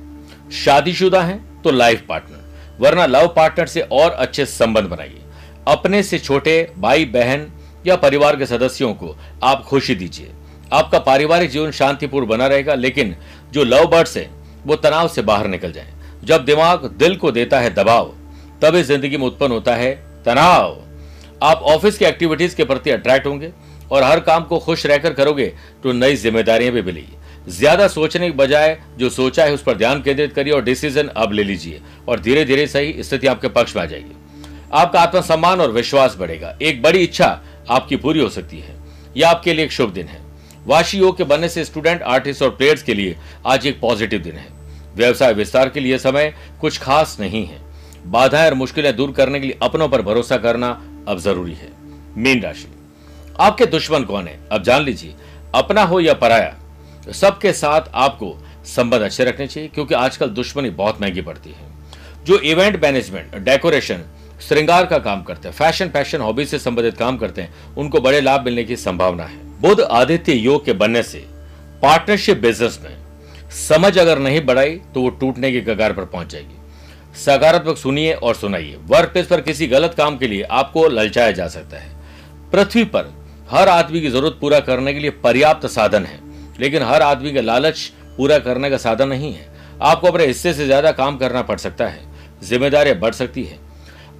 शादीशुदा 0.55 1.23
है 1.23 1.39
तो 1.63 1.71
लाइफ 1.71 2.05
पार्टनर 2.09 2.79
वरना 2.81 3.07
लव 3.07 3.27
पार्टनर 3.29 3.67
से 3.67 3.81
और 3.83 4.11
अच्छे 4.11 4.47
संबंध 4.47 4.85
बनाइए। 4.85 5.21
अपने 5.69 6.03
से 6.03 6.19
छोटे 6.19 6.73
भाई, 6.79 7.05
बहन 7.07 7.47
या 7.87 7.97
परिवार 7.97 8.37
के 8.37 8.47
सदस्यों 8.47 8.93
को 8.95 9.17
आप 9.45 9.65
खुशी 9.65 9.95
दीजिए। 9.95 10.31
आपका 10.73 10.99
पारिवारिक 11.01 11.51
जीवन 11.51 11.71
शांतिपूर्ण 11.71 12.27
बना 12.27 12.47
रहेगा, 12.47 12.75
लेकिन 12.75 13.17
जो 13.53 13.65
लव 13.65 13.87
बर्ड्स 13.87 14.17
है, 14.17 14.31
वो 14.67 14.77
तनाव 14.77 15.09
से 15.09 15.23
बाहर 15.23 15.49
निकल 15.49 15.73
जाए। 15.73 15.93
जब 16.25 16.45
दिमाग 16.45 16.91
दिल 16.99 17.17
को 17.17 17.31
देता 17.33 17.61
है 17.61 17.75
दबाव 17.75 18.15
तभी 18.63 18.83
ज़िंदगी 18.83 19.17
में 19.17 19.27
उत्पन्न 19.27 19.53
होता 19.53 19.75
है 19.75 19.95
तनाव। 20.25 20.77
आप 21.43 21.63
ऑफ़िस 21.67 21.99
की 21.99 22.05
एक्टिविटीज़ 22.05 22.57
के 22.57 22.65
प्रति 22.65 22.91
अट्रैक्ट 22.91 23.27
होंगे 23.27 23.53
और 23.91 24.03
हर 24.03 24.21
काम 24.21 24.45
को 24.45 24.59
खुश 24.59 24.87
रहकर 24.87 25.13
करोगे 25.13 25.53
तो 25.83 25.93
नई 25.93 26.17
जिम्मेदारियाँ 26.17 26.73
भी 26.73 26.83
मिलेगी। 26.83 27.17
ज़्यादा 27.49 27.87
सोचने 27.89 28.27
के 28.27 28.37
बजाय 28.37 28.77
जो 28.99 29.11
सोचा 29.11 29.45
है 29.45 29.53
उस 29.53 29.63
पर 29.63 29.77
ध्यान 29.77 30.03
केंद्रित 30.03 30.33
करिए 30.33 30.53
और 30.53 30.65
डिसीज़न 30.65 31.09
अब 31.09 31.33
ले 31.33 31.45
लीजिए 31.45 31.81
और 32.09 32.21
धीरे 32.21 32.45
धीरे 32.45 32.67
सही 32.67 33.03
स्थिति 33.03 33.27
आपके 33.27 33.49
पक्ष 33.49 33.77
में 33.77 33.83
आ 33.83 33.87
जाएगी। 33.87 34.17
आपका 34.73 35.01
आत्मसम्मान 35.01 35.61
और 35.61 35.71
विश्वास 35.73 36.17
बढ़ेगा। 36.19 36.55
एक 36.63 36.83
बड़ी 36.83 36.99
इच्छा 36.99 37.39
आपकी 37.71 37.97
पूरी 37.97 38.21
हो 38.21 38.29
सकती 38.29 38.59
है। 38.59 38.75
यह 39.17 39.29
आपके 39.29 39.55
लिए 39.55 39.65
एक 39.65 39.73
शुभ 39.73 39.93
दिन 39.93 40.07
है। 40.07 40.21
वाशी 40.67 40.99
योग 40.99 41.17
के 41.17 41.25
बनने 41.25 41.49
से 41.49 41.65
स्टूडेंट, 41.65 42.03
आर्टिस्ट 42.03 42.43
और 42.43 42.51
प्लेयर्स 42.51 42.83
के 42.83 42.95
लिए 42.95 43.17
आज 43.47 43.67
एक 43.67 43.81
पॉजिटिव 43.81 44.21
दिन 44.21 44.35
है। 44.35 44.47
व्यवसाय 44.97 45.33
विस्तार 45.35 45.69
के 45.69 45.81
लिए 45.81 45.99
समय 45.99 46.33
कुछ 46.61 46.79
खास 46.79 47.17
नहीं 47.21 47.45
है। 47.47 47.59
बाधाएँ 48.07 48.47
और 48.47 48.55
मुश्किलें 48.55 48.95
दूर 48.97 49.13
करने 49.13 49.41
के 49.41 49.47
लिए 49.47 49.59
अपनों 49.63 49.89
पर 49.89 50.03
भरोसा 50.03 50.37
करना 50.37 50.69
अब 51.09 51.19
ज़रूरी 51.19 51.55
है। 51.55 51.69
मीन 52.17 52.43
राशि। 52.43 52.69
आपके 53.41 53.67
दुश्मन 53.67 54.05
कौन 54.05 54.27
है? 54.27 54.39
अब 54.53 54.63
जान 54.63 54.83
लीजिए, 54.83 55.15
अपना 55.55 55.83
हो 55.83 56.01
या 56.01 56.15
पराया, 56.15 56.57
सबके 57.13 57.53
साथ 57.53 57.91
आपको 57.95 58.37
संबंध 58.67 59.03
अच्छे 59.03 59.25
रखने 59.25 59.47
चाहिए, 59.47 59.69
क्योंकि 59.69 59.95
आजकल 59.95 60.29
दुश्मनी 60.29 60.71
बहुत 60.71 61.01
महँगी 61.01 61.21
पड़ती 61.21 61.51
है। 61.51 61.69
जो 62.25 62.39
इवेंट 62.39 62.83
मैनेजमेंट 62.83 63.35
डेकोरेशन 63.37 64.05
श्रृंगार 64.41 64.87
का 64.87 64.99
काम 64.99 65.23
करते 65.23 65.49
हैं 65.49 65.55
फ़ैशन 65.55 65.89
फ़ैशन 65.89 66.21
हॉबी 66.21 66.45
से 66.45 66.59
संबंधित 66.59 66.97
काम 66.97 67.17
करते 67.17 67.43
हैं, 67.43 67.75
उनको 67.77 68.01
बड़े 68.01 68.21
लाभ 68.21 68.45
मिलने 68.45 68.65
की 68.65 68.77
संभावना 68.77 69.25
है। 69.25 69.37
बुद्ध 69.61 69.81
आदित्य 69.83 70.33
योग 70.33 70.65
के 70.65 70.73
बनने 70.73 71.03
से 71.03 71.19
पार्टनरशिप 71.83 72.39
बिज़नेस 72.39 72.79
में 72.85 72.97
समझ 73.51 73.97
अगर 73.99 74.19
नहीं 74.19 74.45
बढ़ाई 74.47 74.81
तो 74.95 75.03
वो 75.03 75.09
टूटने 75.11 75.53
की 75.53 75.61
कगार 75.61 75.93
पर 75.93 76.05
पहुँच 76.05 76.33
जाएगी। 76.33 76.60
सकारात्मक 77.17 77.77
सुनिए 77.77 78.13
और 78.13 78.35
सुनाइए। 78.35 78.77
वर्क 78.89 79.09
प्लेस 79.09 79.27
पर 79.27 79.41
किसी 79.41 79.67
गलत 79.67 79.95
काम 79.95 80.17
के 80.19 80.27
लिए 80.29 80.43
आपको 80.43 80.87
ललचाया 80.89 81.31
जा 81.33 81.47
सकता 81.49 81.77
है। 81.77 81.91
पृथ्वी 82.53 82.85
पर 82.87 83.13
हर 83.51 83.69
आदमी 83.69 84.01
की 84.01 84.11
ज़रूरत 84.11 84.37
पूरा 84.41 84.61
करने 84.61 84.93
के 84.95 85.01
लिए 85.01 85.11
पर्याप्त 85.23 85.67
साधन 85.69 86.05
है, 86.05 86.19
लेकिन 86.61 86.83
हर 86.83 87.03
आदमी 87.03 87.33
का 87.33 87.41
लालच 87.41 87.91
पूरा 88.17 88.39
करने 88.39 88.71
का 88.71 88.77
साधन 88.79 89.09
नहीं 89.09 89.33
है। 89.33 89.49
आपको 89.83 90.07
अपने 90.07 90.27
हिस्से 90.27 90.53
से 90.55 90.67
ज़्यादा 90.67 90.93
काम 90.93 91.17
करना 91.17 91.43
पड़ 91.43 91.59
सकता 91.59 91.87
है, 91.87 92.01
जिम्मेदारियाँ 92.43 92.99
बढ़ 92.99 93.15
सकती 93.15 93.45
है। 93.45 93.59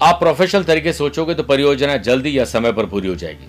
आप 0.03 0.19
प्रोफेशनल 0.19 0.65
तरीके 0.65 0.93
सोचोगे 0.93 1.35
तो 1.35 1.43
परियोजना 1.43 1.97
जल्दी 1.99 2.39
या 2.39 2.45
समय 2.47 2.73
पर 2.73 2.87
पूरी 2.87 3.09
हो 3.09 3.15
जाएगी। 3.17 3.49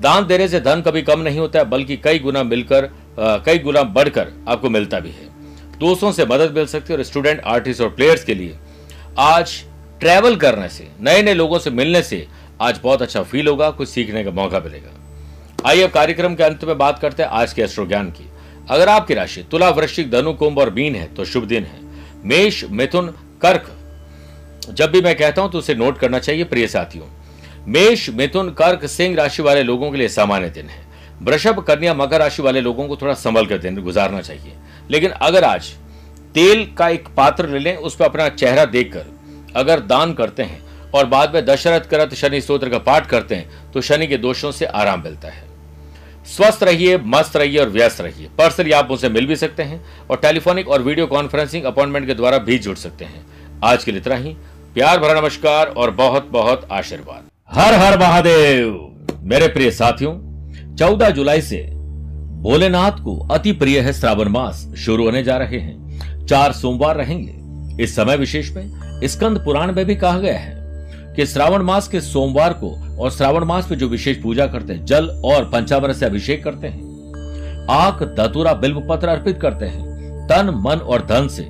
दान 0.00 0.26
देने 0.26 0.48
से 0.48 0.60
धन 0.60 0.82
कभी 0.82 1.02
कम 1.02 1.20
नहीं 1.20 1.38
होता 1.38 1.58
है 1.58 1.64
बल्कि 1.66 1.96
कई 1.98 2.18
गुना 2.18 2.42
मिलकर 2.44 2.88
कई 3.18 3.58
गुना 3.58 3.82
बढ़कर 3.82 4.32
आपको 4.48 4.70
मिलता 4.70 5.00
भी 5.00 5.10
है। 5.10 5.26
दोस्तों 5.78 6.10
से 6.12 6.26
मदद 6.26 6.54
मिल 6.54 6.66
सकती 6.66 6.92
है 6.92 6.98
और 6.98 7.04
स्टूडेंट 7.04 7.40
आर्टिस्ट 7.46 7.80
और 7.80 7.88
प्लेयर्स 7.90 8.24
के 8.24 8.34
लिए 8.34 8.56
आज 9.18 9.62
ट्रैवल 10.00 10.36
करने 10.36 10.68
से 10.68 10.88
नए 11.00 11.22
नए 11.22 11.34
लोगों 11.34 11.58
से 11.58 11.70
मिलने 11.70 12.02
से 12.02 12.26
आज 12.60 12.80
बहुत 12.82 13.02
अच्छा 13.02 13.22
फील 13.22 13.48
होगा, 13.48 13.70
कुछ 13.70 13.88
सीखने 13.88 14.24
का 14.24 14.30
मौका 14.30 14.60
मिलेगा। 14.60 14.90
आइए 15.66 15.82
अब 15.82 15.90
कार्यक्रम 15.90 16.34
के 16.34 16.42
अंत 16.42 16.64
में 16.64 16.78
बात 16.78 16.98
करते 16.98 17.22
हैं 17.22 17.30
आज 17.30 17.52
के 17.52 17.62
एस्ट्रो 17.62 17.86
ज्ञान 17.86 18.10
की। 18.10 18.28
अगर 18.70 18.88
आपकी 18.88 19.14
राशि 19.14 19.42
तुला 19.50 19.68
वृश्चिक, 19.70 20.10
धनु, 20.10 20.32
कुंभ 20.32 20.58
और 20.58 20.70
मीन 20.70 20.94
है 20.94 21.14
तो 21.14 21.24
शुभ 21.24 21.44
दिन 21.44 21.64
है। 21.64 21.80
मेष, 22.24 22.64
मिथुन, 22.64 23.06
कर्क। 23.42 23.74
जब 24.70 24.90
भी 24.90 25.00
मैं 25.00 25.14
कहता 25.16 25.42
हूँ 25.42 25.50
तो 25.50 25.58
उसे 25.58 25.74
नोट 25.74 25.98
करना 25.98 26.18
चाहिए, 26.18 26.44
प्रिय 26.44 26.66
साथियों। 26.66 27.06
मेष, 27.66 28.08
मिथुन, 28.10 28.50
कर्क, 28.50 28.86
सिंह 28.86 29.16
राशि 29.16 29.42
वाले 29.42 29.62
लोगों 29.62 29.90
के 29.90 29.98
लिए 29.98 30.08
सामान्य 30.08 30.50
दिन 30.50 30.66
है। 30.66 30.86
वृषभ, 31.22 31.60
कन्या, 31.60 31.94
मकर 31.94 32.18
राशि 32.18 32.42
वाले 32.42 32.60
लोगों 32.60 32.88
को 32.88 32.96
थोड़ा 32.96 33.14
संभल 33.14 33.46
कर 33.46 33.58
दिन 33.58 33.82
गुजारना 33.82 34.20
चाहिए। 34.20 34.52
लेकिन 34.90 35.10
अगर 35.10 35.44
आज 35.44 35.72
तेल 36.34 36.64
का 36.78 36.88
एक 36.88 37.08
पात्र 37.16 37.48
ले 37.48 37.58
लें, 37.58 37.76
उस 37.76 37.96
पर 37.96 38.04
अपना 38.04 38.28
चेहरा 38.28 38.64
देखकर। 38.64 39.06
अगर 39.56 39.80
दान 39.80 40.12
करते 40.14 40.42
हैं 40.42 40.60
और 40.94 41.06
बाद 41.06 41.34
में 41.34 41.44
दशरथ 41.46 41.80
करत 41.80 42.14
शनि 42.14 42.40
स्त्रोत्र 42.40 42.68
का 42.68 42.78
पाठ 42.78 43.06
करते 43.06 43.34
हैं 43.34 43.72
तो 43.72 43.80
शनि 43.80 44.06
के 44.06 44.16
दोषों 44.16 44.52
से 44.52 44.64
आराम 44.64 45.02
मिलता 45.02 45.28
है। 45.28 45.46
स्वस्थ 46.26 46.62
रहिए, 46.62 46.96
मस्त 46.96 47.36
रहिए 47.36 47.58
और 47.58 47.68
व्यस्त 47.68 48.00
रहिए। 48.00 48.28
पर्सनली 48.38 48.72
आप 48.72 48.90
उनसे 48.90 49.08
मिल 49.08 49.26
भी 49.26 49.36
सकते 49.36 49.62
हैं 49.62 49.80
और 50.10 50.16
टेलीफोनिक 50.16 50.68
और 50.68 50.82
वीडियो 50.82 51.06
कॉन्फ्रेंसिंग 51.06 51.64
अपॉइंटमेंट 51.64 52.06
के 52.06 52.14
द्वारा 52.14 52.38
भी 52.38 52.58
जुड़ 52.58 52.76
सकते 52.76 53.04
हैं। 53.04 53.24
आज 53.64 53.84
के 53.84 53.90
लिए 53.90 54.00
इतना 54.00 54.14
ही। 54.14 54.34
प्यार 54.74 54.98
भरा 54.98 55.20
नमस्कार 55.20 55.66
और 55.66 55.90
बहुत 55.90 56.28
बहुत 56.30 56.68
आशीर्वाद। 56.72 57.28
हर 57.50 57.74
हर 57.74 57.98
महादेव! 57.98 58.72
मेरे 59.22 59.48
प्रिय 59.48 59.70
साथियों 59.70 60.12
14 60.76 61.10
जुलाई 61.10 61.40
से 61.40 61.62
भोलेनाथ 62.42 63.02
को 63.04 63.16
अति 63.28 63.52
प्रिय 63.52 63.80
है 63.80 63.92
श्रावण 63.92 64.28
मास 64.28 64.66
शुरू 64.78 65.04
होने 65.04 65.22
जा 65.22 65.36
रहे 65.36 65.58
हैं। 65.58 65.87
चार 66.28 66.52
सोमवार 66.52 66.96
रहेंगे। 66.96 67.82
इस 67.82 67.94
समय 67.96 68.16
विशेष 68.16 68.50
में 68.52 69.00
स्कंद 69.04 69.38
पुराण 69.38 69.72
में 69.72 69.84
भी 69.84 69.96
कहा 69.96 70.18
गया 70.18 70.38
है 70.38 70.56
कि 71.14 71.26
श्रावण 71.26 71.62
मास 71.62 71.88
के 71.88 72.00
सोमवार 72.00 72.52
को 72.52 72.70
और 73.00 73.10
श्रावण 73.10 73.44
मास 73.44 73.70
में 73.70 73.78
जो 73.78 73.88
विशेष 73.88 74.22
पूजा 74.22 74.46
करते 74.46 74.72
हैं, 74.72 74.84
जल 74.84 75.08
और 75.24 75.48
पंचामृत 75.50 75.96
से 75.96 76.06
अभिषेक 76.06 76.42
करते 76.44 76.66
हैं 76.66 77.66
आक 77.70 78.02
दतुरा 78.18 78.52
बिल्व 78.54 78.80
पत्र 78.80 79.08
अर्पित 79.08 79.38
करते 79.42 79.66
हैं, 79.66 80.26
तन, 80.28 80.50
मन 80.56 80.76
और 80.76 81.06
धन 81.06 81.28
से 81.28 81.42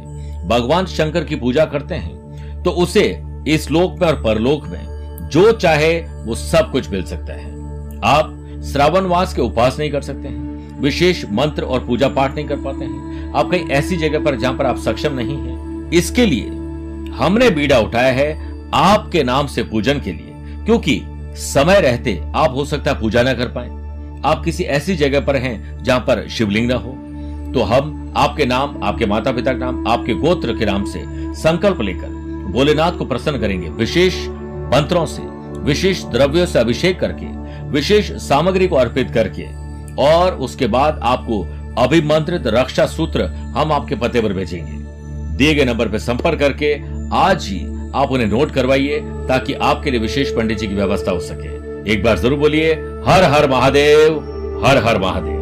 भगवान 0.49 0.87
शंकर 0.87 1.25
की 1.25 1.37
पूजा 1.37 1.65
करते 1.65 1.95
हैं 1.95 2.63
तो 2.63 2.71
उसे 2.73 3.23
इस 3.49 3.71
लोक 3.71 3.99
में 4.01 4.07
और 4.09 4.23
परलोक 4.23 4.67
में 4.67 5.29
जो 5.33 5.51
चाहे 5.53 5.99
वो 6.01 6.35
सब 6.35 6.71
कुछ 6.73 6.91
मिल 6.91 7.03
सकता 7.03 7.33
है। 7.33 7.51
आप 8.05 8.35
श्रावण 8.67 9.07
मास 9.07 9.35
के 9.35 9.43
उपास 9.43 9.79
नहीं 9.79 9.91
कर 9.91 10.03
सकते 10.03 10.29
हैं। 10.29 10.48
विशेष 10.81 11.25
मंत्र 11.33 11.63
और 11.63 11.85
पूजा 11.87 12.09
पाठ 12.09 12.35
नहीं 12.35 12.47
कर 12.47 12.57
पाते 12.57 12.85
हैं। 12.85 13.33
आप 13.33 13.51
कहीं 13.51 13.69
ऐसी 13.71 13.97
जगह 13.97 14.25
पर 14.25 14.37
जहाँ 14.37 14.57
पर 14.57 14.67
आप 14.67 14.79
सक्षम 14.79 15.15
नहीं 15.15 15.37
हैं, 15.39 15.91
इसके 15.91 16.27
लिए 16.27 16.49
हमने 17.15 17.51
बीड़ा 17.51 17.79
उठाया 17.79 18.13
है 18.13 18.31
आपके 18.75 19.23
नाम 19.23 19.47
से 19.47 19.63
पूजन 19.63 20.01
के 20.01 20.13
लिए, 20.13 20.65
क्योंकि 20.65 21.01
समय 21.37 21.81
रहते 21.81 22.21
आप 22.35 22.55
हो 22.55 22.65
सकता 22.65 22.91
है 22.91 23.01
पूजा 23.01 23.23
ना 23.23 23.33
कर 23.35 23.49
पाए। 23.49 23.69
आप 24.25 24.43
किसी 24.45 24.65
ऐसी 24.65 24.97
जगह 24.97 25.21
पर 25.21 25.37
हैं 25.37 25.83
जहाँ 25.83 26.01
पर 26.01 26.27
शिवलिंग 26.29 26.71
ना 26.71 26.75
हो। 26.77 26.93
तो 27.55 27.63
हम 27.63 28.13
आपके 28.17 28.47
नाम, 28.47 28.83
आपके 28.83 29.07
माता 29.07 29.33
पिता 29.33 29.53
के 29.53 29.59
नाम, 29.59 29.87
आपके 29.89 30.15
गोत्र 30.17 30.57
के 30.59 30.65
नाम 30.65 30.85
से 30.85 31.03
संकल्प 31.35 31.81
लेकर 31.81 32.17
भोलेनाथ 32.53 32.93
को 32.93 33.05
प्रसन्न 33.05 33.41
करेंगे 33.41 33.69
विशेष 33.69 34.27
मंत्रों 34.73 35.05
से, 35.07 35.23
विशेष 35.63 36.05
द्रव्यों 36.05 36.47
से 36.47 36.59
अभिषेक 36.59 36.99
करके, 37.01 37.27
विशेष 37.71 38.11
सामग्री 38.23 38.69
को 38.69 38.77
अर्पित 38.77 39.11
करके। 39.11 39.47
और 39.99 40.35
उसके 40.39 40.67
बाद 40.67 41.01
आपको 41.03 41.43
अभिमंत्रित 41.79 42.47
रक्षा 42.47 42.87
सूत्र 42.87 43.25
हम 43.57 43.73
आपके 43.73 43.95
पते 43.95 44.21
पर 44.21 44.33
भेजेंगे। 44.33 44.73
दिए 45.37 45.55
गए 45.55 45.65
नंबर 45.65 45.89
पर 45.89 45.99
संपर्क 45.99 46.39
करके 46.39 46.75
आज 47.17 47.47
ही 47.47 47.61
आप 47.95 48.11
उन्हें 48.13 48.27
नोट 48.29 48.51
करवाइए 48.51 49.01
ताकि 49.29 49.53
आपके 49.63 49.91
लिए 49.91 50.01
विशेष 50.01 50.35
पंडित 50.37 50.59
जी 50.59 50.67
की 50.67 50.75
व्यवस्था 50.75 51.11
हो 51.11 51.21
सके। 51.21 51.93
एक 51.93 52.03
बार 52.05 52.19
ज़रूर 52.19 52.39
बोलिए, 52.39 52.73
हर 53.07 53.25
हर 53.25 53.49
महादेव, 53.51 54.19
हर 54.67 54.83
हर 54.85 54.99
महादेव। 54.99 55.38